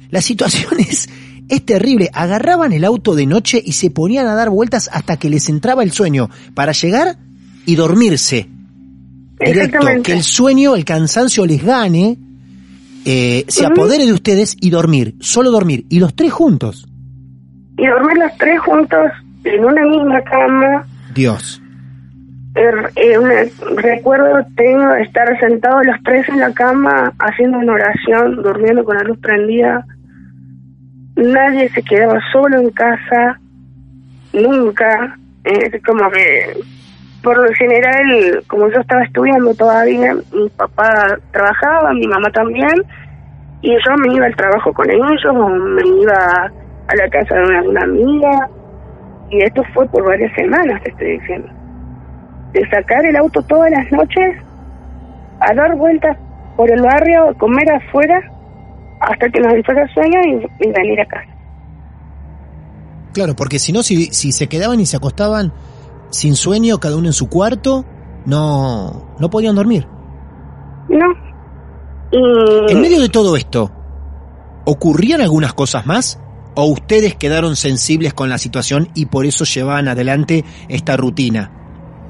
la 0.09 0.21
situación 0.21 0.73
es, 0.79 1.07
es 1.47 1.65
terrible. 1.65 2.09
Agarraban 2.13 2.73
el 2.73 2.83
auto 2.83 3.15
de 3.15 3.25
noche 3.25 3.61
y 3.63 3.73
se 3.73 3.91
ponían 3.91 4.27
a 4.27 4.35
dar 4.35 4.49
vueltas 4.49 4.89
hasta 4.91 5.17
que 5.17 5.29
les 5.29 5.49
entraba 5.49 5.83
el 5.83 5.91
sueño, 5.91 6.29
para 6.55 6.71
llegar 6.71 7.17
y 7.65 7.75
dormirse. 7.75 8.49
Directo, 9.39 9.77
Exactamente. 9.77 10.11
que 10.11 10.17
el 10.17 10.23
sueño, 10.23 10.75
el 10.75 10.83
cansancio 10.83 11.45
les 11.45 11.63
gane, 11.63 12.17
eh, 13.05 13.45
se 13.47 13.65
apodere 13.65 14.05
de 14.05 14.13
ustedes 14.13 14.55
y 14.59 14.69
dormir, 14.69 15.15
solo 15.19 15.51
dormir, 15.51 15.85
y 15.89 15.99
los 15.99 16.15
tres 16.15 16.31
juntos. 16.31 16.87
y 17.77 17.87
dormir 17.87 18.17
los 18.17 18.37
tres 18.37 18.59
juntos 18.59 19.11
en 19.45 19.63
una 19.65 19.83
misma 19.85 20.21
cama. 20.23 20.85
Dios. 21.15 21.61
Er- 22.55 22.91
eh, 22.95 23.51
recuerdo 23.77 24.45
tengo 24.55 24.93
estar 24.95 25.39
sentados 25.39 25.85
los 25.85 25.95
tres 26.03 26.27
en 26.29 26.39
la 26.39 26.51
cama 26.53 27.13
haciendo 27.19 27.59
una 27.59 27.73
oración, 27.73 28.41
durmiendo 28.43 28.83
con 28.83 28.97
la 28.97 29.03
luz 29.03 29.17
prendida. 29.19 29.85
Nadie 31.15 31.69
se 31.69 31.81
quedaba 31.83 32.19
solo 32.31 32.59
en 32.59 32.69
casa, 32.71 33.39
nunca. 34.33 35.17
Es 35.43 35.81
como 35.83 36.09
que, 36.11 36.59
por 37.21 37.37
lo 37.37 37.53
general, 37.53 38.43
como 38.47 38.69
yo 38.69 38.79
estaba 38.79 39.03
estudiando 39.03 39.53
todavía, 39.53 40.15
mi 40.33 40.49
papá 40.49 41.17
trabajaba, 41.31 41.93
mi 41.93 42.07
mamá 42.07 42.29
también, 42.31 42.73
y 43.61 43.71
yo 43.71 43.97
me 43.97 44.13
iba 44.13 44.25
al 44.25 44.35
trabajo 44.35 44.73
con 44.73 44.89
ellos, 44.89 45.25
o 45.25 45.49
me 45.49 45.81
iba 46.01 46.51
a 46.87 46.95
la 46.95 47.09
casa 47.09 47.35
de 47.35 47.67
una, 47.67 47.81
amiga, 47.81 48.49
y 49.29 49.43
esto 49.43 49.63
fue 49.73 49.85
por 49.87 50.05
varias 50.05 50.33
semanas, 50.33 50.81
te 50.83 50.91
estoy 50.91 51.19
diciendo. 51.19 51.49
De 52.53 52.67
sacar 52.69 53.05
el 53.05 53.15
auto 53.17 53.41
todas 53.43 53.69
las 53.69 53.91
noches, 53.91 54.37
a 55.41 55.53
dar 55.53 55.75
vueltas 55.75 56.17
por 56.55 56.71
el 56.71 56.81
barrio, 56.81 57.29
a 57.29 57.33
comer 57.33 57.69
afuera, 57.71 58.21
hasta 59.01 59.29
que 59.29 59.39
nos 59.39 59.53
entrara 59.53 59.87
sueño 59.93 60.19
y, 60.25 60.65
y 60.65 60.71
venir 60.71 61.01
a 61.01 61.05
casa. 61.05 61.29
Claro, 63.13 63.35
porque 63.35 63.59
si 63.59 63.71
no, 63.71 63.83
si, 63.83 64.05
si 64.07 64.31
se 64.31 64.47
quedaban 64.47 64.79
y 64.79 64.85
se 64.85 64.97
acostaban 64.97 65.51
sin 66.09 66.35
sueño, 66.35 66.79
cada 66.79 66.97
uno 66.97 67.07
en 67.07 67.13
su 67.13 67.29
cuarto, 67.29 67.85
no, 68.25 69.15
no 69.19 69.29
podían 69.29 69.55
dormir. 69.55 69.87
¿No? 70.89 71.05
Y 72.11 72.71
En 72.71 72.81
medio 72.81 72.99
de 73.01 73.09
todo 73.09 73.35
esto, 73.35 73.71
¿ocurrían 74.65 75.21
algunas 75.21 75.53
cosas 75.53 75.85
más? 75.85 76.19
¿O 76.55 76.65
ustedes 76.65 77.15
quedaron 77.15 77.55
sensibles 77.55 78.13
con 78.13 78.29
la 78.29 78.37
situación 78.37 78.89
y 78.95 79.05
por 79.05 79.25
eso 79.25 79.45
llevaban 79.45 79.87
adelante 79.87 80.43
esta 80.67 80.97
rutina? 80.97 81.51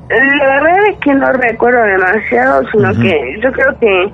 la 0.10 0.48
verdad 0.48 0.88
es 0.90 0.98
que 1.02 1.14
no 1.14 1.32
recuerdo 1.34 1.84
demasiado, 1.84 2.64
sino 2.72 2.92
que 3.00 3.40
yo 3.44 3.52
creo 3.52 3.80
que 3.80 4.12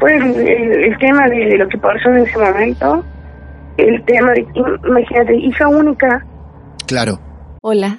pues 0.00 0.22
el, 0.22 0.84
el 0.84 0.98
tema 0.98 1.28
de, 1.28 1.44
de 1.44 1.58
lo 1.58 1.68
que 1.68 1.76
pasó 1.76 2.08
en 2.08 2.18
ese 2.18 2.38
momento, 2.38 3.04
el 3.76 4.02
tema 4.06 4.32
de, 4.32 4.46
imagínate, 4.86 5.36
hija 5.36 5.68
única, 5.68 6.24
Claro. 6.88 7.20
Hola, 7.60 7.98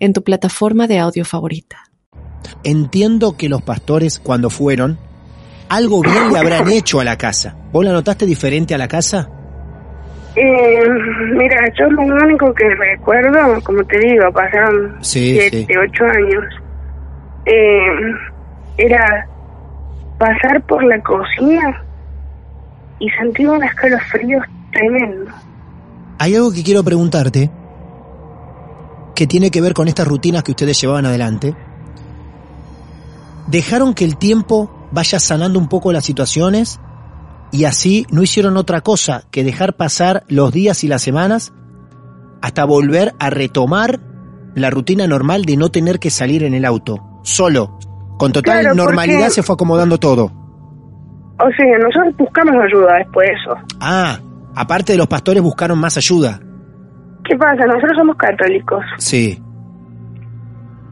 en 0.00 0.12
tu 0.12 0.22
plataforma 0.24 0.86
de 0.86 0.98
audio 0.98 1.24
favorita. 1.24 1.78
Entiendo 2.64 3.36
que 3.36 3.48
los 3.48 3.62
pastores, 3.62 4.18
cuando 4.18 4.50
fueron, 4.50 4.98
algo 5.68 6.02
bien 6.02 6.32
le 6.32 6.38
habrán 6.38 6.68
hecho 6.70 6.98
a 7.00 7.04
la 7.04 7.16
casa. 7.16 7.56
¿Vos 7.72 7.84
la 7.84 7.92
notaste 7.92 8.26
diferente 8.26 8.74
a 8.74 8.78
la 8.78 8.88
casa? 8.88 9.30
Eh, 10.36 10.88
mira, 11.34 11.56
yo 11.78 11.88
lo 11.90 12.02
único 12.02 12.52
que 12.54 12.68
recuerdo, 12.74 13.60
como 13.62 13.84
te 13.84 13.98
digo, 13.98 14.32
pasaron 14.32 14.96
Sí, 15.00 15.38
siete, 15.38 15.66
sí. 15.68 15.76
ocho 15.76 16.04
años, 16.04 16.44
eh, 17.46 18.14
era 18.78 19.26
pasar 20.18 20.62
por 20.66 20.82
la 20.84 21.00
cocina 21.02 21.84
y 22.98 23.08
sentir 23.10 23.48
un 23.48 23.62
escalofrío 23.64 24.38
tremendo. 24.72 25.30
Hay 26.18 26.34
algo 26.36 26.52
que 26.52 26.62
quiero 26.62 26.84
preguntarte 26.84 27.50
que 29.14 29.26
tiene 29.26 29.50
que 29.50 29.60
ver 29.60 29.74
con 29.74 29.88
estas 29.88 30.06
rutinas 30.08 30.42
que 30.42 30.52
ustedes 30.52 30.80
llevaban 30.80 31.06
adelante. 31.06 31.54
¿Dejaron 33.48 33.94
que 33.94 34.04
el 34.04 34.16
tiempo 34.16 34.88
vaya 34.92 35.18
sanando 35.18 35.58
un 35.58 35.68
poco 35.68 35.92
las 35.92 36.04
situaciones 36.04 36.80
y 37.52 37.64
así 37.64 38.06
no 38.10 38.22
hicieron 38.22 38.56
otra 38.56 38.80
cosa 38.80 39.24
que 39.30 39.42
dejar 39.44 39.76
pasar 39.76 40.24
los 40.28 40.52
días 40.52 40.84
y 40.84 40.88
las 40.88 41.02
semanas 41.02 41.52
hasta 42.42 42.64
volver 42.64 43.14
a 43.18 43.30
retomar 43.30 44.00
la 44.54 44.70
rutina 44.70 45.06
normal 45.06 45.44
de 45.44 45.56
no 45.56 45.68
tener 45.70 45.98
que 45.98 46.10
salir 46.10 46.44
en 46.44 46.54
el 46.54 46.64
auto, 46.64 47.20
solo? 47.22 47.78
Con 48.18 48.32
total 48.32 48.60
Claro, 48.60 48.74
normalidad 48.74 49.18
porque- 49.20 49.34
se 49.34 49.42
fue 49.42 49.54
acomodando 49.54 49.98
todo. 49.98 50.24
O 50.24 51.48
sea, 51.56 51.78
nosotros 51.78 52.14
buscamos 52.18 52.54
ayuda 52.62 52.96
después 52.98 53.28
de 53.28 53.34
eso. 53.34 53.76
Ah, 53.80 54.18
aparte 54.54 54.92
de 54.92 54.98
los 54.98 55.06
pastores 55.06 55.42
buscaron 55.42 55.78
más 55.78 55.96
ayuda. 55.96 56.38
¿Qué 57.30 57.36
pasa? 57.36 57.64
Nosotros 57.64 57.92
somos 57.96 58.16
católicos. 58.16 58.84
Sí, 58.98 59.40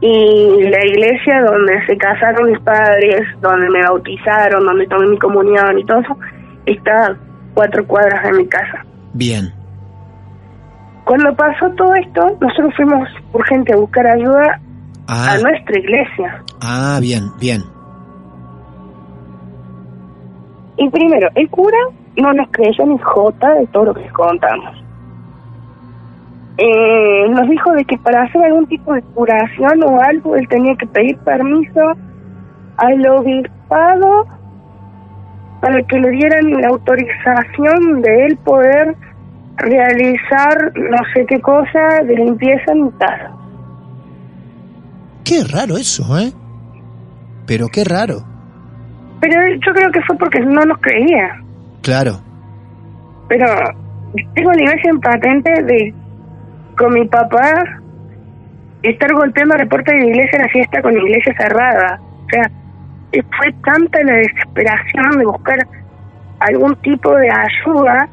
y 0.01 0.63
la 0.71 0.87
iglesia 0.87 1.43
donde 1.43 1.85
se 1.87 1.97
casaron 1.99 2.49
mis 2.53 2.61
padres, 2.61 3.27
donde 3.41 3.69
me 3.71 3.83
bautizaron, 3.83 4.65
donde 4.65 4.87
tomé 4.87 5.09
mi 5.09 5.19
comunión 5.19 5.77
y 5.77 5.85
todo 5.85 5.99
eso, 5.99 6.17
está 6.67 7.07
a 7.07 7.17
cuatro 7.55 7.85
cuadras 7.89 8.23
de 8.23 8.33
mi 8.35 8.47
casa. 8.47 8.85
Bien. 9.15 9.53
Cuando 11.05 11.35
pasó 11.35 11.69
todo 11.71 11.93
esto, 11.95 12.25
nosotros 12.41 12.73
fuimos 12.77 13.09
urgente 13.33 13.73
a 13.73 13.77
buscar 13.77 14.07
ayuda 14.07 14.61
Ah, 15.09 15.33
a 15.33 15.39
nuestra 15.39 15.77
iglesia. 15.81 16.45
ah, 16.63 16.99
bien, 17.03 17.25
bien. 17.41 17.63
Y 20.77 20.89
primero, 20.91 21.29
el 21.35 21.51
cura 21.51 21.79
no 22.17 22.33
nos 22.35 22.47
creyó 22.53 22.87
ni 22.87 22.97
jota 22.99 23.55
de 23.55 23.67
todo 23.69 23.87
lo 23.87 23.95
que 23.95 24.03
les 24.03 24.13
contamos. 24.13 24.78
Eh, 26.61 27.29
nos 27.31 27.49
dijo 27.49 27.73
de 27.73 27.85
que 27.85 27.97
para 27.99 28.25
hacer 28.25 28.43
algún 28.43 28.67
tipo 28.67 28.93
de 28.93 29.03
curación 29.03 29.83
o 29.85 30.01
algo, 30.01 30.35
él 30.35 30.49
tenía 30.49 30.75
que 30.75 30.89
pedir 30.89 31.17
permiso 31.19 31.81
al 32.77 33.09
obispado 33.09 34.27
para 35.61 35.81
que 35.83 35.99
le 35.99 36.11
dieran 36.11 36.51
la 36.61 36.69
autorización 36.69 38.03
de 38.03 38.27
él 38.27 38.37
poder 38.39 38.97
realizar 39.57 40.73
no 40.75 40.99
sé 41.15 41.27
qué 41.27 41.41
cosa 41.41 42.03
de 42.05 42.17
limpieza 42.17 42.73
en 42.73 42.85
mi 42.85 42.91
casa. 42.93 43.33
Qué 45.25 45.45
raro 45.45 45.77
eso, 45.77 46.19
¿eh? 46.19 46.33
Pero 47.47 47.69
qué 47.69 47.85
raro. 47.85 48.25
Pero 49.21 49.35
yo 49.65 49.73
creo 49.73 49.91
que 49.93 50.01
fue 50.03 50.17
porque 50.17 50.41
no 50.41 50.65
nos 50.65 50.79
creía. 50.79 51.41
Claro. 51.83 52.21
Pero 53.29 53.47
tengo 54.35 54.53
la 54.53 54.63
imagen 54.63 55.01
patente 55.01 55.63
de 55.65 55.95
con 56.79 56.95
mi 56.95 57.07
papá 57.09 57.53
estar 58.83 59.13
golpeando 59.13 59.57
reporte 59.57 59.93
de 59.93 60.07
iglesia 60.07 60.37
en 60.39 60.43
la 60.43 60.49
fiesta 60.49 60.81
con 60.81 60.95
la 60.95 61.03
iglesia 61.03 61.35
cerrada. 61.37 62.01
O 62.01 62.29
sea, 62.31 62.43
eh, 63.13 63.23
fue 63.37 63.53
tanta 63.65 64.03
la 64.05 64.13
desesperación 64.15 65.19
de 65.19 65.27
buscar 65.27 65.59
algún 66.41 66.77
tipo 66.77 67.15
de 67.17 67.29
ayuda 67.29 68.09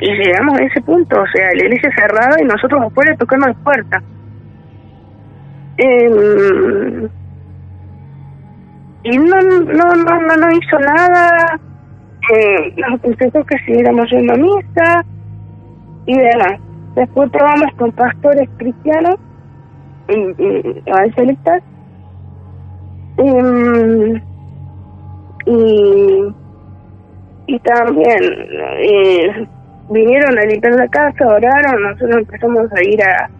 y 0.00 0.10
llegamos 0.12 0.58
a 0.58 0.64
ese 0.64 0.80
punto. 0.82 1.20
O 1.20 1.26
sea, 1.28 1.46
la 1.54 1.64
iglesia 1.64 1.90
cerrada 1.96 2.36
y 2.40 2.44
nosotros 2.44 2.82
afuera 2.82 3.16
tocando 3.16 3.46
la 3.46 3.54
puerta. 3.54 4.02
Em, 5.76 7.08
y 9.04 9.18
no, 9.18 9.40
no, 9.40 9.94
no, 9.94 10.20
no, 10.20 10.36
no 10.36 10.50
hizo 10.50 10.78
nada. 10.78 11.58
Eh, 12.34 12.74
nos 12.76 12.98
aconsejó 12.98 13.44
que 13.44 13.58
siguiéramos 13.64 14.10
yendo 14.10 14.34
a 14.34 14.36
misa 14.36 15.04
y 16.06 16.18
demás. 16.18 16.69
Después 16.94 17.30
probamos 17.30 17.72
con 17.76 17.92
pastores 17.92 18.48
cristianos 18.56 19.16
y, 20.08 20.14
y 20.14 20.82
evangelistas. 20.86 21.62
Em, 23.16 24.20
y, 25.46 26.34
y 27.46 27.58
también 27.60 28.22
eh, 28.78 29.48
vinieron 29.90 30.38
a 30.38 30.42
limpiar 30.42 30.74
la 30.74 30.88
casa, 30.88 31.26
oraron, 31.26 31.82
nosotros 31.82 32.16
empezamos 32.18 32.72
a 32.72 32.82
ir 32.82 33.02
a, 33.02 33.30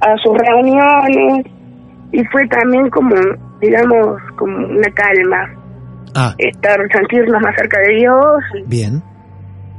a 0.00 0.16
sus 0.18 0.36
reuniones 0.36 1.46
y 2.12 2.24
fue 2.26 2.46
también 2.48 2.88
como, 2.90 3.16
digamos, 3.60 4.20
como 4.36 4.56
una 4.56 4.90
calma, 4.94 5.48
Ah, 6.18 6.34
estar, 6.38 6.80
sentirnos 6.92 7.42
más 7.42 7.54
cerca 7.56 7.78
de 7.80 7.96
Dios 7.96 8.42
bien. 8.66 9.02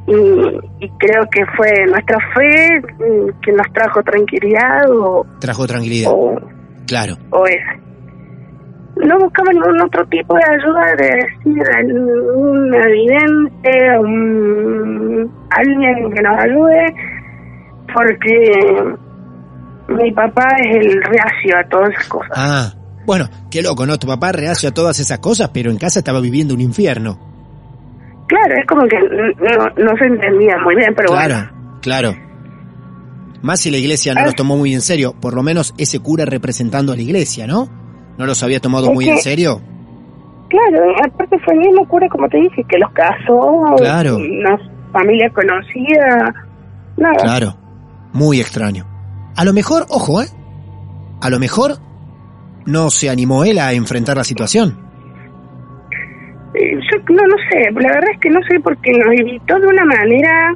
Y, 0.08 0.86
y 0.86 0.90
creo 0.98 1.24
que 1.32 1.46
fue 1.56 1.70
nuestra 1.90 2.18
fe 2.34 2.80
mm, 2.82 3.42
que 3.42 3.52
nos 3.52 3.68
trajo 3.74 4.02
tranquilidad 4.04 4.90
o, 4.90 5.26
Trajo 5.40 5.68
tranquilidad. 5.68 6.12
o, 6.14 6.36
Claro. 6.88 7.16
o 7.32 7.46
eso. 7.46 7.84
No 9.04 9.20
buscamos 9.20 9.54
ningún 9.54 9.82
otro 9.82 10.04
tipo 10.08 10.34
de 10.36 10.42
ayuda 10.44 10.96
de 10.98 11.06
decir 11.06 11.64
algún 11.78 12.74
evidente, 12.74 14.00
un, 14.00 15.32
alguien 15.52 16.12
que 16.14 16.22
nos 16.24 16.44
ayude, 16.44 16.96
porque 17.94 18.96
mi 19.90 20.12
papá 20.14 20.48
es 20.66 20.78
el 20.78 21.02
reacio 21.04 21.58
a 21.60 21.70
todas 21.70 21.90
esas 21.92 22.08
cosas. 22.08 22.32
Ah, 22.36 22.74
bueno, 23.06 23.26
qué 23.52 23.62
loco, 23.62 23.86
¿no? 23.86 23.98
Tu 24.00 24.08
papá 24.08 24.32
reacio 24.32 24.70
a 24.70 24.74
todas 24.74 25.00
esas 25.00 25.20
cosas, 25.20 25.50
pero 25.54 25.70
en 25.70 25.78
casa 25.78 26.00
estaba 26.00 26.20
viviendo 26.20 26.54
un 26.54 26.62
infierno. 26.62 27.20
Claro, 28.28 28.56
es 28.60 28.66
como 28.68 28.82
que 28.88 28.98
no, 29.00 29.86
no 29.86 29.98
se 29.98 30.06
entendía 30.06 30.58
muy 30.64 30.76
bien, 30.76 30.94
pero 30.96 31.10
claro, 31.14 31.36
bueno. 31.36 31.80
claro. 31.82 32.16
Más 33.42 33.60
si 33.62 33.72
la 33.72 33.78
iglesia 33.78 34.14
no 34.14 34.22
Ah. 34.22 34.26
los 34.26 34.36
tomó 34.36 34.58
muy 34.58 34.74
en 34.74 34.82
serio, 34.82 35.14
por 35.20 35.34
lo 35.34 35.44
menos 35.44 35.74
ese 35.78 36.00
cura 36.00 36.26
representando 36.26 36.92
a 36.92 36.96
la 36.96 37.02
iglesia, 37.02 37.48
¿no? 37.48 37.70
¿No 38.18 38.26
los 38.26 38.42
había 38.44 38.60
tomado 38.60 38.88
Es 38.88 38.94
muy 38.94 39.06
que- 39.06 39.12
en 39.12 39.18
serio? 39.20 39.62
Claro, 40.50 40.92
aparte 41.06 41.38
fue 41.46 41.54
el 41.54 41.60
mismo 41.60 41.88
cura, 41.88 42.08
como 42.10 42.28
te 42.30 42.38
dije, 42.38 42.64
que 42.68 42.78
los 42.78 42.90
casó, 42.92 43.76
Claro. 43.78 44.18
una 44.18 44.58
familia 44.92 45.30
conocida, 45.30 46.34
nada. 46.98 47.16
Claro, 47.22 47.58
muy 48.14 48.40
extraño. 48.40 48.86
A 49.36 49.46
lo 49.46 49.54
mejor, 49.54 49.86
ojo, 49.90 50.22
¿eh? 50.22 50.28
A 51.22 51.30
lo 51.30 51.38
mejor 51.40 51.78
no 52.66 52.90
se 52.90 53.10
animó 53.10 53.44
él 53.44 53.60
a 53.60 53.74
enfrentar 53.74 54.18
la 54.18 54.24
situación. 54.24 54.87
Yo 56.60 57.14
no, 57.16 57.24
no 57.28 57.36
sé, 57.52 57.72
la 57.72 57.90
verdad 57.94 58.10
es 58.14 58.20
que 58.20 58.30
no 58.30 58.40
sé 58.50 58.60
porque 58.64 58.92
nos 58.92 59.14
invitó 59.20 59.60
de 59.60 59.68
una 59.68 59.86
manera, 59.86 60.56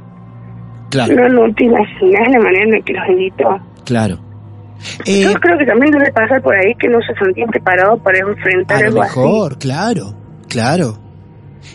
Claro, 0.89 1.15
no, 1.29 1.47
no 1.47 1.53
te 1.55 1.65
imaginas 1.65 2.27
la 2.29 2.39
manera 2.39 2.63
en 2.65 2.71
la 2.71 2.81
que 2.81 2.93
nos 2.93 3.09
invitó. 3.09 3.59
claro. 3.85 4.19
Eh, 5.05 5.21
Yo 5.21 5.33
creo 5.33 5.57
que 5.59 5.65
también 5.65 5.91
debe 5.91 6.11
pasar 6.11 6.41
por 6.41 6.55
ahí 6.55 6.73
que 6.79 6.87
no 6.87 6.97
se 7.01 7.13
sentían 7.23 7.47
preparados 7.49 7.99
para 8.01 8.17
enfrentar 8.17 8.83
a 8.83 8.89
lo 8.89 9.01
así. 9.03 9.15
mejor, 9.19 9.59
claro, 9.59 10.15
claro. 10.49 10.97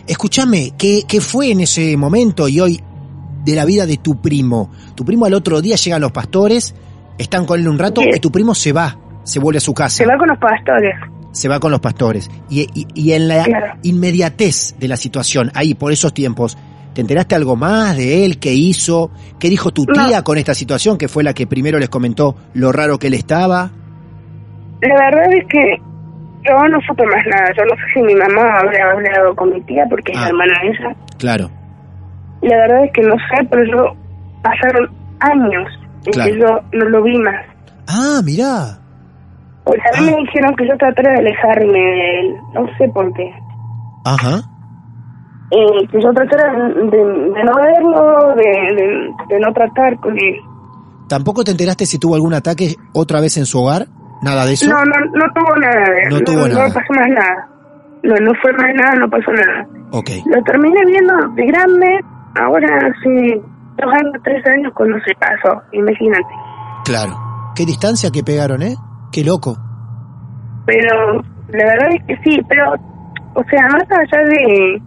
Escúchame, 0.07 0.73
¿qué, 0.77 1.03
¿qué 1.07 1.21
fue 1.21 1.51
en 1.51 1.61
ese 1.61 1.95
momento 1.95 2.47
y 2.49 2.59
hoy 2.59 2.81
de 3.45 3.55
la 3.55 3.63
vida 3.63 3.85
de 3.85 3.95
tu 3.97 4.21
primo? 4.21 4.69
Tu 4.93 5.05
primo 5.05 5.25
al 5.25 5.33
otro 5.33 5.61
día 5.61 5.77
llegan 5.77 6.01
los 6.01 6.11
pastores, 6.11 6.75
están 7.17 7.45
con 7.45 7.59
él 7.59 7.67
un 7.69 7.79
rato 7.79 8.01
Sí. 8.01 8.09
y 8.13 8.19
tu 8.19 8.29
primo 8.29 8.53
se 8.53 8.73
va, 8.73 8.97
se 9.23 9.39
vuelve 9.39 9.59
a 9.59 9.61
su 9.61 9.73
casa. 9.73 9.95
Se 9.95 10.05
va 10.05 10.17
con 10.17 10.27
los 10.27 10.37
pastores. 10.37 10.95
Se 11.37 11.47
va 11.47 11.59
con 11.59 11.71
los 11.71 11.79
pastores. 11.79 12.29
Y, 12.49 12.61
y- 12.73 12.87
y 12.93 13.13
en 13.13 13.27
la 13.27 13.43
Claro. 13.43 13.73
inmediatez 13.83 14.75
de 14.79 14.87
la 14.87 14.97
situación, 14.97 15.51
ahí, 15.53 15.73
por 15.75 15.91
esos 15.91 16.13
tiempos, 16.13 16.57
¿te 16.93 17.01
enteraste 17.01 17.35
algo 17.35 17.55
más 17.55 17.95
de 17.95 18.25
él? 18.25 18.39
¿Qué 18.39 18.53
hizo? 18.53 19.11
¿Qué 19.39 19.49
dijo 19.49 19.71
tu 19.71 19.85
tía 19.85 20.17
No. 20.17 20.23
con 20.23 20.37
esta 20.37 20.53
situación, 20.53 20.97
que 20.97 21.07
fue 21.07 21.23
la 21.23 21.33
que 21.33 21.45
primero 21.47 21.77
les 21.79 21.89
comentó 21.89 22.35
lo 22.53 22.71
raro 22.71 22.97
que 22.97 23.07
él 23.07 23.13
estaba? 23.13 23.69
La 24.81 24.95
verdad 24.95 25.33
es 25.33 25.45
que 25.47 25.77
yo 26.47 26.53
no 26.69 26.79
supe 26.87 27.03
más 27.05 27.23
nada. 27.29 27.51
Yo 27.57 27.63
no 27.65 27.75
sé 27.75 27.81
si 27.93 28.01
mi 28.01 28.15
mamá 28.15 28.59
habrá 28.59 28.91
hablado 28.91 29.35
con 29.35 29.51
mi 29.53 29.61
tía 29.61 29.83
porque 29.89 30.11
es 30.11 30.17
Ah. 30.17 30.21
la 30.21 30.27
hermana 30.29 30.53
de 30.61 30.67
ella. 30.69 30.95
Claro, 31.17 31.49
La 32.41 32.55
verdad 32.55 32.85
es 32.85 32.91
que 32.93 33.01
no 33.01 33.15
sé, 33.15 33.47
pero 33.49 33.63
yo 33.65 33.95
pasaron 34.43 34.89
años 35.19 35.67
en 36.05 36.11
Claro. 36.13 36.31
que 36.31 36.39
yo 36.39 36.47
no 36.73 36.85
lo 36.89 37.03
vi 37.03 37.17
más. 37.17 37.45
Ah, 37.87 38.21
mirá. 38.23 38.79
Pues 39.67 39.79
a 39.93 40.01
mí 40.01 40.07
Ah. 40.07 40.11
me 40.15 40.21
dijeron 40.21 40.55
que 40.55 40.67
yo 40.67 40.77
tratara 40.77 41.11
de 41.13 41.19
alejarme 41.19 41.79
de 41.79 42.19
él. 42.21 42.35
No 42.53 42.65
sé 42.77 42.87
por 42.89 43.11
qué. 43.13 43.31
Ajá. 44.05 44.39
Eh, 45.51 45.87
que 45.91 46.01
yo 46.01 46.11
tratara 46.13 46.51
de, 46.53 47.43
no 47.43 47.55
verlo, 47.55 48.35
de, 48.35 48.75
de- 48.75 49.09
de 49.29 49.39
no 49.39 49.53
tratar 49.53 49.97
con 49.99 50.13
él. 50.17 50.35
¿Tampoco 51.07 51.43
te 51.43 51.51
enteraste 51.51 51.85
si 51.85 51.99
tuvo 51.99 52.15
algún 52.15 52.33
ataque 52.33 52.75
otra 52.93 53.21
vez 53.21 53.37
en 53.37 53.45
su 53.45 53.59
hogar? 53.61 53.87
¿Nada 54.21 54.45
de 54.45 54.53
eso? 54.53 54.67
No, 54.69 54.75
no, 54.83 55.05
no 55.13 55.25
tuvo 55.33 55.55
nada. 55.57 55.85
de- 55.93 56.09
No 56.09 56.19
tuvo 56.21 56.47
nada. 56.47 56.67
No 56.67 56.73
pasó 56.73 56.93
más 56.93 57.07
nada. 57.09 57.47
No, 58.03 58.15
no 58.15 58.31
fue 58.41 58.51
más 58.53 58.73
nada, 58.75 58.95
no 58.99 59.09
pasó 59.09 59.31
nada. 59.31 59.67
Ok. 59.91 60.09
Lo 60.25 60.41
terminé 60.43 60.79
viendo 60.85 61.13
de 61.35 61.45
grande, 61.45 61.99
ahora 62.39 62.67
hace 62.77 63.41
dos 63.81 63.93
años, 63.93 64.13
tres 64.23 64.45
años 64.47 64.71
cuando 64.75 64.97
se 65.05 65.13
pasó, 65.15 65.61
imagínate. 65.71 66.33
Claro. 66.85 67.13
Qué 67.55 67.65
distancia 67.65 68.11
que 68.11 68.23
pegaron, 68.23 68.61
¿eh? 68.63 68.75
Qué 69.11 69.23
loco. 69.23 69.57
Pero 70.65 71.21
la 71.49 71.65
verdad 71.65 71.89
es 71.95 72.03
que 72.05 72.17
sí, 72.23 72.39
pero, 72.47 72.73
o 73.35 73.43
sea, 73.49 73.67
más 73.69 73.83
allá 73.89 74.23
de 74.29 74.81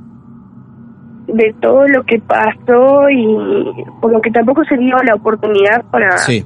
de 1.33 1.55
todo 1.61 1.87
lo 1.87 2.03
que 2.05 2.19
pasó 2.19 3.09
y 3.09 3.87
por 4.01 4.13
lo 4.13 4.21
que 4.21 4.33
tampoco 4.33 4.65
se 4.65 4.77
dio 4.77 4.97
la 5.05 5.15
oportunidad 5.15 5.85
para, 5.91 6.19
Sí. 6.19 6.45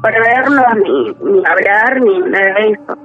para 0.00 0.18
vernos 0.18 0.64
ni, 0.82 1.30
ni 1.32 1.42
hablar 1.44 2.00
ni 2.02 2.18
nada 2.20 2.54
de 2.58 2.70
eso. 2.72 2.98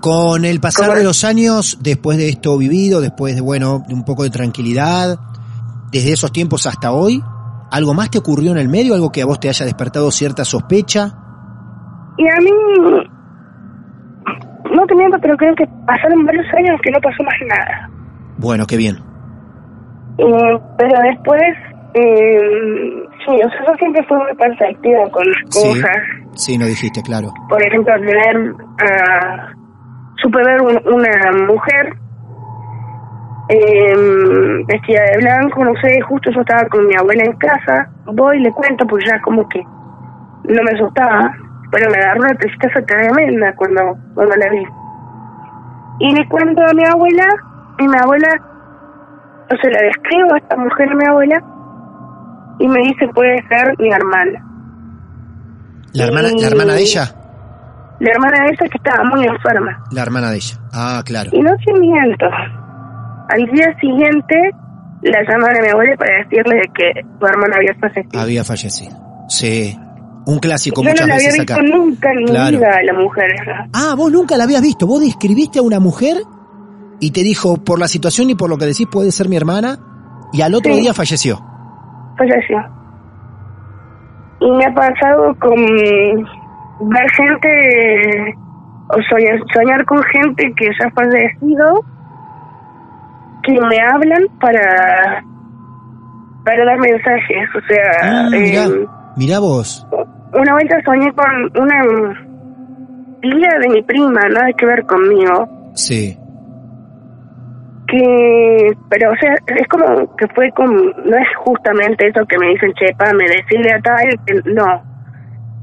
Con 0.00 0.44
el 0.44 0.58
pasar 0.58 0.86
¿Cómo? 0.86 0.98
de 0.98 1.04
los 1.04 1.22
años, 1.22 1.78
después 1.80 2.18
de 2.18 2.28
esto 2.30 2.58
vivido, 2.58 3.00
después 3.00 3.36
de, 3.36 3.40
bueno, 3.40 3.84
de 3.86 3.94
un 3.94 4.04
poco 4.04 4.24
de 4.24 4.30
tranquilidad, 4.30 5.16
desde 5.92 6.12
esos 6.12 6.32
tiempos 6.32 6.66
hasta 6.66 6.90
hoy, 6.90 7.22
¿algo 7.70 7.94
más 7.94 8.10
te 8.10 8.18
ocurrió 8.18 8.50
en 8.50 8.58
el 8.58 8.68
medio? 8.68 8.94
¿Algo 8.94 9.12
que 9.12 9.22
a 9.22 9.26
vos 9.26 9.38
te 9.38 9.48
haya 9.48 9.64
despertado 9.64 10.10
cierta 10.10 10.44
sospecha? 10.44 11.14
Y 12.16 12.28
a 12.28 12.36
mí, 12.40 12.50
no 14.74 14.86
te 14.86 14.94
miento, 14.94 15.18
pero 15.20 15.36
creo 15.36 15.54
que 15.54 15.64
pasaron 15.86 16.24
varios 16.26 16.46
años 16.54 16.80
que 16.82 16.90
no 16.90 17.00
pasó 17.00 17.22
más 17.24 17.34
nada. 17.48 17.88
Bueno, 18.38 18.66
qué 18.66 18.76
bien. 18.76 18.96
Eh, 20.18 20.58
pero 20.78 21.00
después, 21.02 21.42
eh, 21.94 23.02
sí, 23.26 23.32
o 23.44 23.50
sea, 23.50 23.66
yo 23.66 23.74
siempre 23.78 24.04
fui 24.06 24.16
muy 24.18 24.34
perceptiva 24.36 25.08
con 25.10 25.24
las 25.26 25.38
Sí. 25.50 25.68
cosas. 25.68 25.96
Sí, 26.34 26.58
no 26.58 26.66
dijiste, 26.66 27.02
claro. 27.02 27.28
Por 27.48 27.62
ejemplo, 27.62 27.92
tener, 27.94 28.54
ah, 28.80 29.52
supe 30.22 30.38
ver 30.44 30.60
un- 30.62 30.94
una 30.94 31.46
mujer 31.46 31.94
eh, 33.48 33.94
vestida 34.66 35.02
de 35.12 35.18
blanco, 35.18 35.64
no 35.64 35.72
sé, 35.82 36.00
justo 36.02 36.30
yo 36.30 36.40
estaba 36.40 36.66
con 36.68 36.86
mi 36.86 36.94
abuela 36.96 37.24
en 37.24 37.32
casa, 37.36 37.86
voy 38.06 38.38
y 38.38 38.40
le 38.40 38.50
cuento, 38.52 38.86
porque 38.86 39.04
ya 39.06 39.20
como 39.20 39.46
que 39.48 39.60
no 39.60 40.62
me 40.62 40.70
asustaba, 40.70 41.34
pero 41.72 41.90
me 41.90 41.96
agarró 41.96 42.20
una 42.20 42.34
tristeza 42.34 42.80
tremenda 42.86 43.54
cuando, 43.56 43.96
cuando 44.14 44.36
la 44.36 44.48
vi. 44.50 44.62
Y 46.00 46.14
le 46.14 46.28
cuento 46.28 46.60
a 46.62 46.74
mi 46.74 46.84
abuela, 46.84 47.26
y 47.78 47.88
mi 47.88 47.96
abuela, 47.98 48.28
o 49.50 49.56
sea, 49.56 49.70
la 49.70 49.82
describo 49.82 50.34
a 50.34 50.38
esta 50.38 50.56
mujer 50.56 50.90
a 50.90 50.94
mi 50.94 51.04
abuela, 51.06 51.42
y 52.58 52.68
me 52.68 52.80
dice, 52.80 53.08
puede 53.14 53.36
ser 53.48 53.74
mi 53.78 53.90
hermana. 53.90 54.44
¿La 55.94 56.04
hermana, 56.04 56.28
¿La 56.38 56.46
hermana 56.46 56.74
de 56.74 56.82
ella? 56.82 57.04
La 58.00 58.10
hermana 58.10 58.44
de 58.44 58.50
esa 58.52 58.64
que 58.66 58.76
estaba 58.76 59.04
muy 59.04 59.26
enferma. 59.26 59.84
La 59.92 60.02
hermana 60.02 60.30
de 60.30 60.36
ella. 60.36 60.56
Ah, 60.72 61.02
claro. 61.04 61.30
Y 61.32 61.40
no 61.40 61.52
te 61.64 61.72
miento. 61.78 62.26
Al 63.28 63.46
día 63.46 63.74
siguiente 63.80 64.34
la 65.02 65.22
llamaron 65.22 65.56
a 65.58 65.62
mi 65.62 65.68
abuela 65.68 65.96
para 65.96 66.18
decirle 66.18 66.56
de 66.56 66.70
que 66.74 67.02
su 67.18 67.26
hermana 67.26 67.56
había 67.56 67.74
fallecido. 67.80 68.20
Había 68.20 68.44
fallecido. 68.44 68.96
Sí. 69.28 69.78
Un 70.24 70.38
clásico 70.38 70.82
Yo 70.82 70.90
muchas 70.90 71.00
no 71.02 71.06
la 71.08 71.14
había 71.14 71.26
veces 71.28 71.40
visto 71.40 71.52
acá. 71.54 71.62
nunca 71.62 72.10
en 72.12 72.16
mi 72.18 72.24
Claro. 72.26 72.58
vida 72.58 72.68
a 72.78 72.82
la 72.84 72.92
mujer. 72.92 73.26
Ah, 73.72 73.94
vos 73.96 74.12
nunca 74.12 74.36
la 74.36 74.44
habías 74.44 74.62
visto. 74.62 74.86
Vos 74.86 75.00
describiste 75.00 75.58
a 75.58 75.62
una 75.62 75.80
mujer 75.80 76.16
y 77.00 77.10
te 77.10 77.22
dijo, 77.24 77.56
por 77.56 77.78
la 77.80 77.88
situación 77.88 78.30
y 78.30 78.34
por 78.36 78.48
lo 78.48 78.56
que 78.58 78.66
decís, 78.66 78.86
puede 78.90 79.10
ser 79.10 79.28
mi 79.28 79.36
hermana. 79.36 79.78
Y 80.32 80.42
al 80.42 80.54
otro 80.54 80.74
Sí. 80.74 80.80
día 80.80 80.94
falleció. 80.94 81.40
Falleció. 82.16 82.58
Y 84.40 84.50
me 84.52 84.64
ha 84.64 84.74
pasado 84.74 85.34
con 85.40 85.54
ver 86.90 87.10
gente 87.16 88.34
o 88.88 89.02
soñar, 89.08 89.38
soñar 89.54 89.84
con 89.86 90.02
gente 90.04 90.52
que 90.56 90.66
ya 90.80 90.86
ha 90.86 90.90
fallecido 90.92 91.84
que 93.42 93.52
me 93.52 93.80
hablan 93.80 94.28
para 94.40 95.24
para 96.44 96.64
dar 96.64 96.78
mensajes, 96.80 97.48
o 97.54 97.60
sea, 97.68 97.92
Ah, 98.02 98.28
eh, 98.34 98.86
mirá 99.16 99.38
vos. 99.40 99.86
una 100.32 100.52
vuelta 100.54 100.76
soñé 100.84 101.12
con 101.12 101.62
una 101.62 102.14
tía 103.20 103.58
de 103.60 103.68
mi 103.68 103.82
prima, 103.82 104.20
nada 104.30 104.48
que 104.56 104.66
ver 104.66 104.84
conmigo, 104.86 105.48
Sí. 105.74 106.16
que, 107.88 108.72
pero 108.88 109.12
o 109.12 109.16
sea, 109.16 109.34
es 109.56 109.68
como 109.68 110.16
que 110.16 110.26
fue 110.28 110.50
como, 110.52 110.72
no 110.72 111.16
es 111.16 111.28
justamente 111.44 112.08
eso 112.08 112.24
que 112.26 112.38
me 112.38 112.48
dicen, 112.48 112.72
chepa, 112.74 113.12
me 113.12 113.24
decirle 113.24 113.72
a 113.74 113.80
tal, 113.82 114.04
no. 114.54 114.82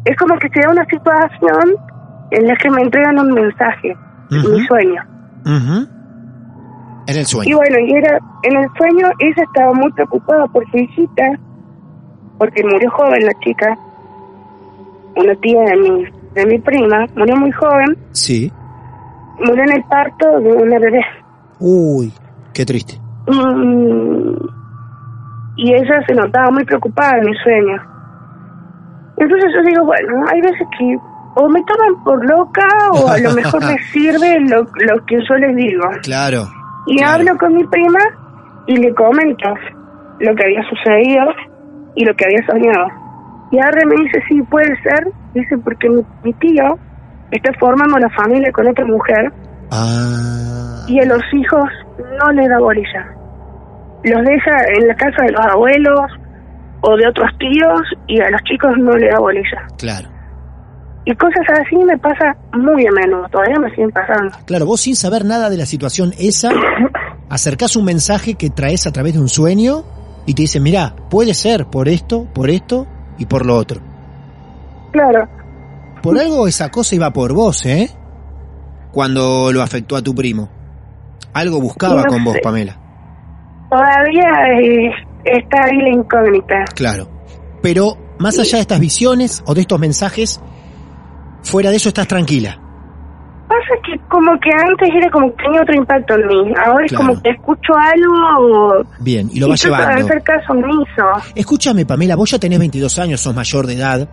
Es 0.05 0.15
como 0.17 0.37
que 0.37 0.47
se 0.49 0.59
da 0.61 0.69
una 0.71 0.85
situación 0.85 1.75
en 2.31 2.47
la 2.47 2.55
que 2.57 2.69
me 2.69 2.81
entregan 2.83 3.19
un 3.19 3.33
mensaje, 3.33 3.95
Ujú. 4.31 4.49
mi 4.53 4.65
sueño. 4.67 5.01
En 7.07 7.15
el 7.15 7.21
Y 7.21 7.25
sueño. 7.25 7.57
bueno, 7.57 7.79
y 7.79 7.91
era, 7.95 8.19
en 8.43 8.57
el 8.57 8.67
sueño 8.77 9.07
ella 9.19 9.43
estaba 9.43 9.73
muy 9.73 9.91
preocupada 9.93 10.45
por 10.47 10.63
su 10.69 10.77
hijita, 10.77 11.23
porque 12.39 12.63
murió 12.63 12.89
joven 12.91 13.23
la 13.25 13.33
chica, 13.43 13.77
una 15.15 15.35
tía 15.35 15.61
de 15.61 15.75
mi, 15.77 16.05
de 16.33 16.45
mi 16.47 16.57
prima, 16.59 17.05
murió 17.15 17.35
muy 17.35 17.51
joven, 17.51 17.97
Sí. 18.11 18.51
murió 19.39 19.63
en 19.63 19.73
el 19.73 19.83
parto 19.83 20.39
de 20.39 20.49
una 20.53 20.79
bebé. 20.79 21.01
Uy, 21.59 22.11
qué 22.53 22.65
triste. 22.65 22.95
Mm, 23.27 24.33
y 25.57 25.73
ella 25.73 26.01
se 26.07 26.15
notaba 26.15 26.49
muy 26.51 26.63
preocupada 26.63 27.17
en 27.19 27.25
mi 27.25 27.35
sueño. 27.43 27.81
Entonces 29.17 29.51
yo 29.53 29.61
digo, 29.69 29.85
bueno, 29.85 30.25
hay 30.31 30.39
veces 30.41 30.65
que 30.79 30.97
o 31.35 31.47
me 31.49 31.61
toman 31.63 32.03
por 32.03 32.25
loca 32.29 32.65
o 32.93 33.07
a 33.09 33.17
lo 33.19 33.33
mejor 33.33 33.63
me 33.65 33.77
sirve 33.91 34.39
lo, 34.47 34.61
lo 34.61 35.05
que 35.05 35.17
yo 35.27 35.35
les 35.35 35.55
digo. 35.55 35.83
Claro. 36.03 36.43
Y 36.87 36.97
Claro. 36.97 37.13
hablo 37.19 37.37
con 37.37 37.53
mi 37.53 37.63
prima 37.65 37.99
y 38.67 38.77
le 38.77 38.93
comento 38.95 39.49
lo 40.19 40.35
que 40.35 40.43
había 40.45 40.61
sucedido 40.69 41.23
y 41.99 42.05
lo 42.05 42.15
que 42.15 42.23
había 42.23 42.45
soñado. 42.47 42.87
Y 43.51 43.59
ahora 43.59 43.81
me 43.85 43.95
dice, 44.03 44.23
sí, 44.29 44.41
puede 44.43 44.73
ser. 44.81 45.11
Dice, 45.33 45.57
porque 45.57 45.89
mi, 45.89 46.01
mi 46.23 46.33
tío 46.33 46.79
está 47.29 47.51
formando 47.59 47.97
una 47.97 48.09
familia 48.11 48.51
con 48.53 48.67
otra 48.67 48.85
mujer 48.85 49.33
Ah. 49.71 50.85
y 50.87 50.99
a 50.99 51.05
los 51.05 51.21
hijos 51.33 51.69
no 51.97 52.31
le 52.31 52.47
da 52.47 52.57
bolilla. 52.59 53.05
Los 54.03 54.23
deja 54.25 54.51
en 54.77 54.87
la 54.87 54.95
casa 54.95 55.23
de 55.25 55.31
los 55.33 55.45
abuelos 55.45 56.09
o 56.81 56.95
de 56.95 57.07
otros 57.07 57.29
tíos 57.37 57.81
y 58.07 58.21
a 58.21 58.29
los 58.31 58.41
chicos 58.43 58.71
no 58.77 58.95
le 58.95 59.09
da 59.09 59.19
bolilla. 59.19 59.67
Claro. 59.77 60.07
Y 61.05 61.13
cosas 61.15 61.45
así 61.61 61.75
me 61.75 61.97
pasa 61.97 62.35
muy 62.53 62.85
a 62.87 62.91
menudo, 62.91 63.27
todavía 63.29 63.59
me 63.59 63.69
siguen 63.71 63.91
pasando. 63.91 64.31
Claro, 64.45 64.65
vos 64.65 64.79
sin 64.81 64.95
saber 64.95 65.25
nada 65.25 65.49
de 65.49 65.57
la 65.57 65.65
situación 65.65 66.13
esa, 66.17 66.49
acercás 67.29 67.75
un 67.75 67.85
mensaje 67.85 68.35
que 68.35 68.49
traes 68.49 68.87
a 68.87 68.91
través 68.91 69.13
de 69.13 69.19
un 69.19 69.29
sueño 69.29 69.83
y 70.29 70.35
te 70.35 70.43
dicen, 70.43 70.61
mira, 70.61 70.95
puede 71.09 71.33
ser 71.33 71.65
por 71.65 71.89
esto, 71.89 72.25
por 72.31 72.51
esto 72.51 72.85
y 73.17 73.25
por 73.25 73.47
lo 73.47 73.55
otro. 73.55 73.81
Claro, 74.91 75.27
Por 76.03 76.19
algo 76.19 76.47
esa 76.47 76.69
cosa 76.69 76.93
iba 76.93 77.11
por 77.11 77.33
vos, 77.33 77.65
¿eh? 77.65 77.89
Cuando 78.91 79.51
lo 79.51 79.63
afectó 79.63 79.95
a 79.95 80.03
tu 80.03 80.13
primo. 80.13 80.47
Algo 81.33 81.59
buscaba 81.59 82.03
No 82.03 82.09
con 82.09 82.23
vos. 82.23 82.37
Pamela. 82.43 82.77
todavía 83.71 84.29
eh, 84.61 84.91
está 85.25 85.63
ahí 85.63 85.77
la 85.77 85.89
incógnita. 85.89 86.65
Claro. 86.75 87.09
Pero 87.63 87.97
más 88.19 88.37
allá 88.37 88.57
de 88.57 88.61
estas 88.61 88.79
visiones 88.79 89.41
o 89.47 89.55
de 89.55 89.61
estos 89.61 89.79
mensajes, 89.79 90.39
fuera 91.41 91.71
de 91.71 91.77
eso 91.77 91.89
estás 91.89 92.07
tranquila. 92.07 92.61
Pasa 93.59 93.81
que 93.85 93.99
como 94.09 94.31
que 94.39 94.49
antes 94.51 94.89
era 94.95 95.09
como 95.11 95.29
que 95.35 95.43
tenía 95.43 95.61
otro 95.61 95.75
impacto 95.75 96.13
en 96.15 96.27
mí, 96.27 96.53
ahora 96.65 96.85
es 96.85 96.91
Claro. 96.91 97.07
como 97.07 97.21
que 97.21 97.29
escucho 97.31 97.73
algo 97.77 98.85
Bien, 98.99 99.29
y 99.31 99.39
lo 99.39 99.49
vas 99.49 99.63
llevando. 99.63 100.05
hacer 100.05 100.21
caso 100.23 100.53
omiso. 100.53 101.31
Escúchame, 101.35 101.85
Pamela, 101.85 102.15
vos 102.15 102.31
ya 102.31 102.39
tenés 102.39 102.59
22 102.59 102.97
años, 102.99 103.19
sos 103.21 103.35
mayor 103.35 103.67
de 103.67 103.73
edad 103.73 104.09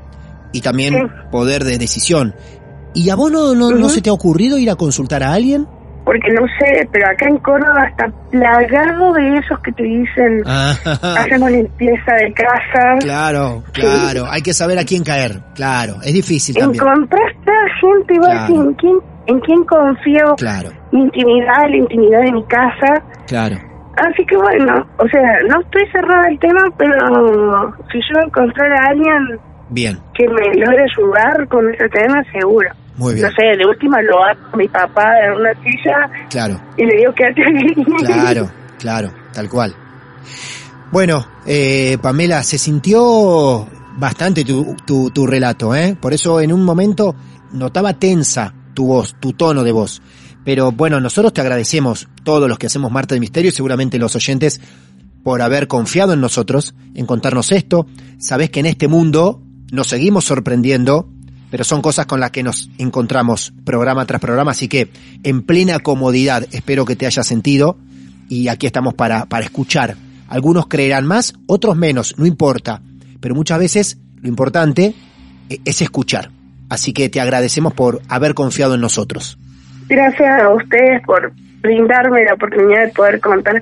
y 0.53 0.61
también 0.61 0.95
Sí. 0.95 1.01
poder 1.31 1.65
de 1.65 1.79
decisión. 1.79 2.35
¿Y 2.95 3.11
a 3.11 3.15
vos 3.17 3.31
no, 3.31 3.55
no, 3.55 3.71
no 3.71 3.77
Ujú. 3.87 3.89
se 3.91 4.01
te 4.03 4.11
ha 4.11 4.13
ocurrido 4.13 4.59
ir 4.59 4.71
a 4.71 4.75
consultar 4.77 5.23
a 5.23 5.33
alguien? 5.33 5.67
Porque 6.05 6.33
no 6.33 6.47
sé, 6.61 6.89
pero 6.93 7.05
acá 7.11 7.27
en 7.29 7.37
Córdoba 7.39 7.85
está 7.91 8.07
plagado 8.31 9.13
de 9.15 9.39
esos 9.39 9.59
que 9.59 9.73
te 9.73 9.83
dicen, 9.83 10.41
Ah, 10.47 10.73
hacemos 11.19 11.51
limpieza 11.51 12.15
de 12.15 12.33
casa. 12.33 12.97
claro, 13.01 13.65
claro. 13.73 14.27
Hay 14.31 14.41
que 14.41 14.55
saber 14.55 14.79
a 14.79 14.85
quién 14.85 15.03
caer. 15.03 15.41
Claro, 15.57 15.97
es 16.05 16.15
difícil 16.15 16.55
también. 16.55 16.81
Encontraste 16.83 17.51
a 17.51 17.81
gente 17.81 18.15
Claro. 18.21 18.55
¿en 18.55 18.75
quién, 18.75 18.97
¿en 19.27 19.41
quién 19.41 19.65
confío? 19.65 20.35
Claro, 20.37 20.71
Mi 20.93 21.01
intimidad, 21.03 21.69
la 21.69 21.77
intimidad 21.77 22.21
de 22.23 22.33
mi 22.33 22.45
casa. 22.45 23.03
claro. 23.27 23.57
Así 23.99 24.27
que 24.27 24.37
bueno, 24.37 24.87
o 24.99 25.09
sea, 25.09 25.23
no 25.49 25.59
estoy 25.63 25.87
cerrada 25.91 26.27
al 26.29 26.39
tema, 26.39 26.61
pero 26.77 27.75
si 27.91 27.99
yo 27.99 28.21
encontrar 28.27 28.71
a 28.73 28.91
alguien 28.91 29.41
Bien, 29.71 29.99
que 30.13 30.29
me 30.29 30.55
logre 30.61 30.85
ayudar 30.85 31.49
con 31.49 31.73
ese 31.73 31.89
tema, 31.89 32.23
seguro. 32.31 32.69
muy 32.99 33.15
bien. 33.15 33.27
No 33.27 33.33
sé, 33.33 33.57
de 33.57 33.65
última 33.67 34.03
lo 34.03 34.23
hago 34.23 34.39
a 34.53 34.57
mi 34.59 34.69
papá 34.69 35.13
en 35.25 35.33
una 35.41 35.55
silla 35.63 36.11
Claro, 36.29 36.61
y 36.77 36.85
le 36.85 36.95
digo 36.99 37.13
quédate 37.15 37.43
ahí. 37.43 37.85
claro, 38.05 38.51
claro, 38.79 39.09
tal 39.33 39.49
cual. 39.49 39.75
Bueno, 40.93 41.25
eh, 41.47 41.97
Pamela, 42.03 42.43
se 42.43 42.59
sintió 42.59 43.67
bastante 43.97 44.45
tu, 44.45 44.77
tu, 44.87 45.11
tu 45.11 45.27
relato, 45.27 45.75
¿eh? 45.75 45.97
Por 45.99 46.13
eso 46.13 46.41
en 46.43 46.53
un 46.53 46.63
momento 46.65 47.15
notaba 47.53 47.95
tensa 47.95 48.53
tu 48.77 48.87
voz, 48.87 49.17
tu 49.19 49.33
tono 49.33 49.65
de 49.65 49.73
voz. 49.73 50.03
Pero 50.45 50.71
bueno, 50.71 51.01
nosotros 51.01 51.33
te 51.33 51.41
agradecemos, 51.41 52.07
todos 52.23 52.49
los 52.49 52.59
que 52.59 52.67
hacemos 52.67 52.93
Marta 52.93 53.17
de 53.17 53.21
Misterio 53.21 53.49
y 53.49 53.53
seguramente 53.53 53.99
los 53.99 54.15
oyentes, 54.15 54.61
por 55.25 55.43
haber 55.43 55.67
confiado 55.67 56.13
en 56.13 56.21
nosotros, 56.21 56.75
en 56.95 57.07
contarnos 57.07 57.51
esto. 57.51 57.87
Sabés 58.19 58.51
que 58.51 58.61
en 58.61 58.67
este 58.67 58.87
mundo 58.87 59.43
nos 59.73 59.89
seguimos 59.89 60.27
sorprendiendo, 60.27 61.09
pero 61.51 61.65
son 61.65 61.83
cosas 61.83 62.07
con 62.07 62.21
las 62.21 62.31
que 62.31 62.45
nos 62.45 62.71
encontramos 62.79 63.53
programa 63.65 64.07
tras 64.07 64.21
programa, 64.21 64.53
así 64.53 64.69
que 64.69 64.93
en 65.25 65.43
plena 65.43 65.81
comodidad 65.81 66.47
espero 66.53 66.85
que 66.85 66.95
te 66.95 67.07
haya 67.07 67.25
sentido 67.25 67.79
y 68.29 68.49
aquí 68.49 68.67
estamos 68.67 68.95
para, 68.95 69.25
para 69.25 69.47
escuchar. 69.47 69.97
Algunos 70.29 70.67
creerán 70.69 71.07
más, 71.07 71.33
otros 71.47 71.77
menos, 71.77 72.15
no 72.19 72.27
importa, 72.27 72.83
pero 73.21 73.35
muchas 73.35 73.59
veces 73.59 73.99
lo 74.21 74.29
importante 74.29 74.95
eh, 75.49 75.61
es 75.65 75.81
escuchar. 75.81 76.36
Así 76.69 76.93
que 76.93 77.09
te 77.09 77.21
agradecemos 77.21 77.75
por 77.75 78.01
haber 78.09 78.35
confiado 78.35 78.75
en 78.75 78.81
nosotros. 78.81 79.39
Gracias 79.89 80.43
a 80.43 80.49
ustedes 80.51 81.03
por 81.05 81.33
brindarme 81.61 82.25
la 82.25 82.35
oportunidad 82.35 82.87
de 82.87 82.93
poder 82.93 83.21
contar 83.21 83.61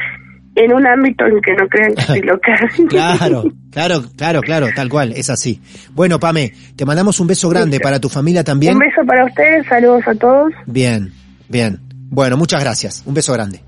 en 0.57 0.72
un 0.72 0.86
ámbito 0.86 1.26
en 1.26 1.40
que 1.40 1.52
no 1.55 1.68
crean 1.68 1.94
que 1.94 2.00
estoy 2.00 2.22
loca. 2.22 2.52
Claro, 2.88 3.44
claro, 3.70 4.05
claro, 4.16 4.40
claro, 4.40 4.66
tal 4.74 4.88
cual, 4.88 5.12
es 5.12 5.30
así. 5.30 5.61
Bueno, 5.92 6.20
Pame, 6.20 6.52
te 6.76 6.84
mandamos 6.84 7.18
un 7.20 7.26
beso 7.26 7.48
grande 7.48 7.80
para 7.80 7.98
tu 8.00 8.09
familia 8.09 8.44
también. 8.44 8.74
Un 8.74 8.80
beso 8.80 9.05
para 9.07 9.24
ustedes, 9.24 9.66
saludos 9.66 10.07
a 10.07 10.14
todos. 10.14 10.52
Bien, 10.66 11.12
bien. 11.48 11.80
Bueno, 11.90 12.36
muchas 12.36 12.62
gracias. 12.62 13.02
Un 13.07 13.14
beso 13.14 13.32
grande. 13.32 13.61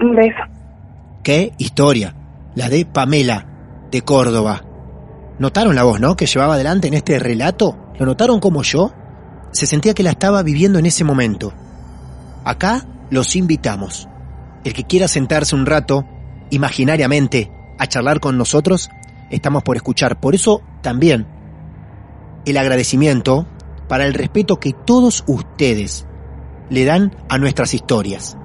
Un 0.00 0.14
beso. 0.14 0.42
Qué 1.24 1.52
historia, 1.58 2.14
la 2.54 2.68
de 2.68 2.86
Pamela 2.86 3.46
de 3.90 4.02
Córdoba. 4.02 4.62
¿Notaron 5.38 5.74
la 5.74 5.82
voz, 5.82 6.00
no? 6.00 6.14
Que 6.14 6.26
llevaba 6.26 6.54
adelante 6.54 6.88
en 6.88 6.94
este 6.94 7.18
relato. 7.18 7.76
¿Lo 7.98 8.06
notaron 8.06 8.40
como 8.40 8.62
yo? 8.62 8.92
Se 9.52 9.66
sentía 9.66 9.94
que 9.94 10.02
la 10.02 10.10
estaba 10.10 10.42
viviendo 10.42 10.78
en 10.78 10.86
ese 10.86 11.04
momento. 11.04 11.52
Acá 12.44 12.86
los 13.10 13.36
invitamos. 13.36 14.08
El 14.64 14.72
que 14.72 14.84
quiera 14.84 15.08
sentarse 15.08 15.54
un 15.54 15.66
rato, 15.66 16.06
imaginariamente, 16.50 17.52
a 17.78 17.86
charlar 17.86 18.20
con 18.20 18.38
nosotros, 18.38 18.90
estamos 19.30 19.62
por 19.62 19.76
escuchar. 19.76 20.20
Por 20.20 20.34
eso 20.34 20.62
también 20.80 21.26
el 22.44 22.56
agradecimiento 22.56 23.46
para 23.88 24.06
el 24.06 24.14
respeto 24.14 24.58
que 24.58 24.72
todos 24.72 25.24
ustedes 25.26 26.06
le 26.70 26.84
dan 26.84 27.14
a 27.28 27.38
nuestras 27.38 27.74
historias. 27.74 28.36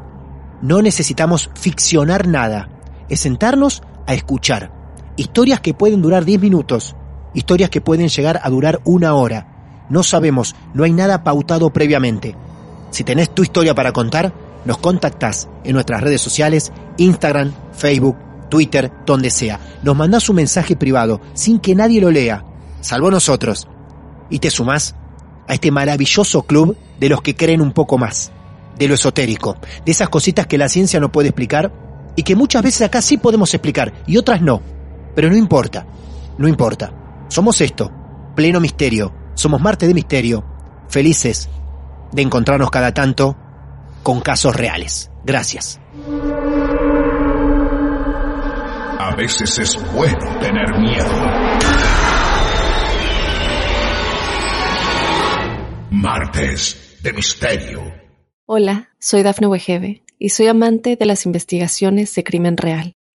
No 0.62 0.82
necesitamos 0.82 1.50
ficcionar 1.56 2.28
nada, 2.28 2.70
es 3.10 3.22
sentarnos 3.22 3.84
a 4.06 4.14
escuchar. 4.14 4.72
Historias 5.16 5.62
que 5.62 5.74
pueden 5.74 6.02
durar 6.02 6.26
10 6.26 6.42
minutos, 6.42 6.96
historias 7.38 7.70
que 7.70 7.82
pueden 7.82 8.08
llegar 8.08 8.40
a 8.42 8.50
durar 8.50 8.82
una 8.84 9.14
hora. 9.14 9.86
No 9.90 10.02
sabemos, 10.02 10.56
no 10.74 10.84
hay 10.84 10.92
nada 10.92 11.24
pautado 11.24 11.70
previamente. 11.72 12.36
Si 12.90 13.04
tenés 13.04 13.30
tu 13.30 13.44
historia 13.44 13.76
para 13.76 13.92
contar, 13.92 14.34
nos 14.66 14.80
contactás 14.80 15.48
en 15.64 15.74
nuestras 15.74 16.02
redes 16.02 16.20
sociales, 16.20 16.72
Instagram, 16.98 17.54
Facebook, 17.74 18.18
Twitter, 18.50 18.92
donde 19.06 19.30
sea. 19.30 19.60
Nos 19.84 19.96
mandás 19.96 20.30
un 20.30 20.38
mensaje 20.38 20.76
privado 20.76 21.22
sin 21.36 21.60
que 21.60 21.76
nadie 21.76 22.02
lo 22.02 22.10
lea, 22.10 22.44
salvo 22.82 23.12
nosotros. 23.12 23.68
Y 24.32 24.40
te 24.40 24.50
sumás 24.50 24.96
a 25.48 25.54
este 25.54 25.70
maravilloso 25.70 26.42
club 26.42 26.76
de 27.00 27.10
los 27.10 27.22
que 27.22 27.36
creen 27.36 27.62
un 27.62 27.72
poco 27.72 28.00
más, 28.00 28.32
de 28.80 28.88
lo 28.88 28.96
esotérico, 28.96 29.58
de 29.86 29.92
esas 29.92 30.10
cositas 30.10 30.48
que 30.48 30.58
la 30.58 30.70
ciencia 30.70 31.00
no 31.00 31.12
puede 31.12 31.30
explicar 31.30 31.72
y 32.16 32.24
que 32.24 32.36
muchas 32.36 32.64
veces 32.64 32.82
acá 32.82 33.04
sí 33.04 33.18
podemos 33.18 33.54
explicar 33.54 33.94
y 34.08 34.18
otras 34.18 34.42
no. 34.42 34.60
Pero 35.14 35.30
no 35.30 35.38
importa, 35.38 35.86
no 36.40 36.48
importa. 36.48 36.92
Somos 37.30 37.60
esto, 37.62 37.92
pleno 38.36 38.60
misterio. 38.60 39.14
Somos 39.36 39.62
Marte 39.62 39.88
de 39.88 39.94
Misterio, 39.94 40.44
felices 40.88 41.50
de 42.12 42.22
encontrarnos 42.22 42.72
cada 42.72 42.94
tanto 42.94 43.38
con 44.02 44.22
casos 44.22 44.56
reales. 44.56 45.12
Gracias. 45.24 45.80
A 49.00 49.16
veces 49.16 49.60
es 49.60 49.94
bueno 49.94 50.40
tener 50.40 50.80
miedo. 50.80 51.12
Martes 55.92 56.98
de 57.04 57.14
Misterio. 57.14 57.82
Hola, 58.46 58.90
soy 59.00 59.24
Dafne 59.24 59.48
Wegebe 59.48 60.04
y 60.18 60.30
soy 60.30 60.48
amante 60.48 60.96
de 60.96 61.06
las 61.06 61.26
investigaciones 61.26 62.16
de 62.16 62.24
crimen 62.24 62.58
real. 62.58 62.97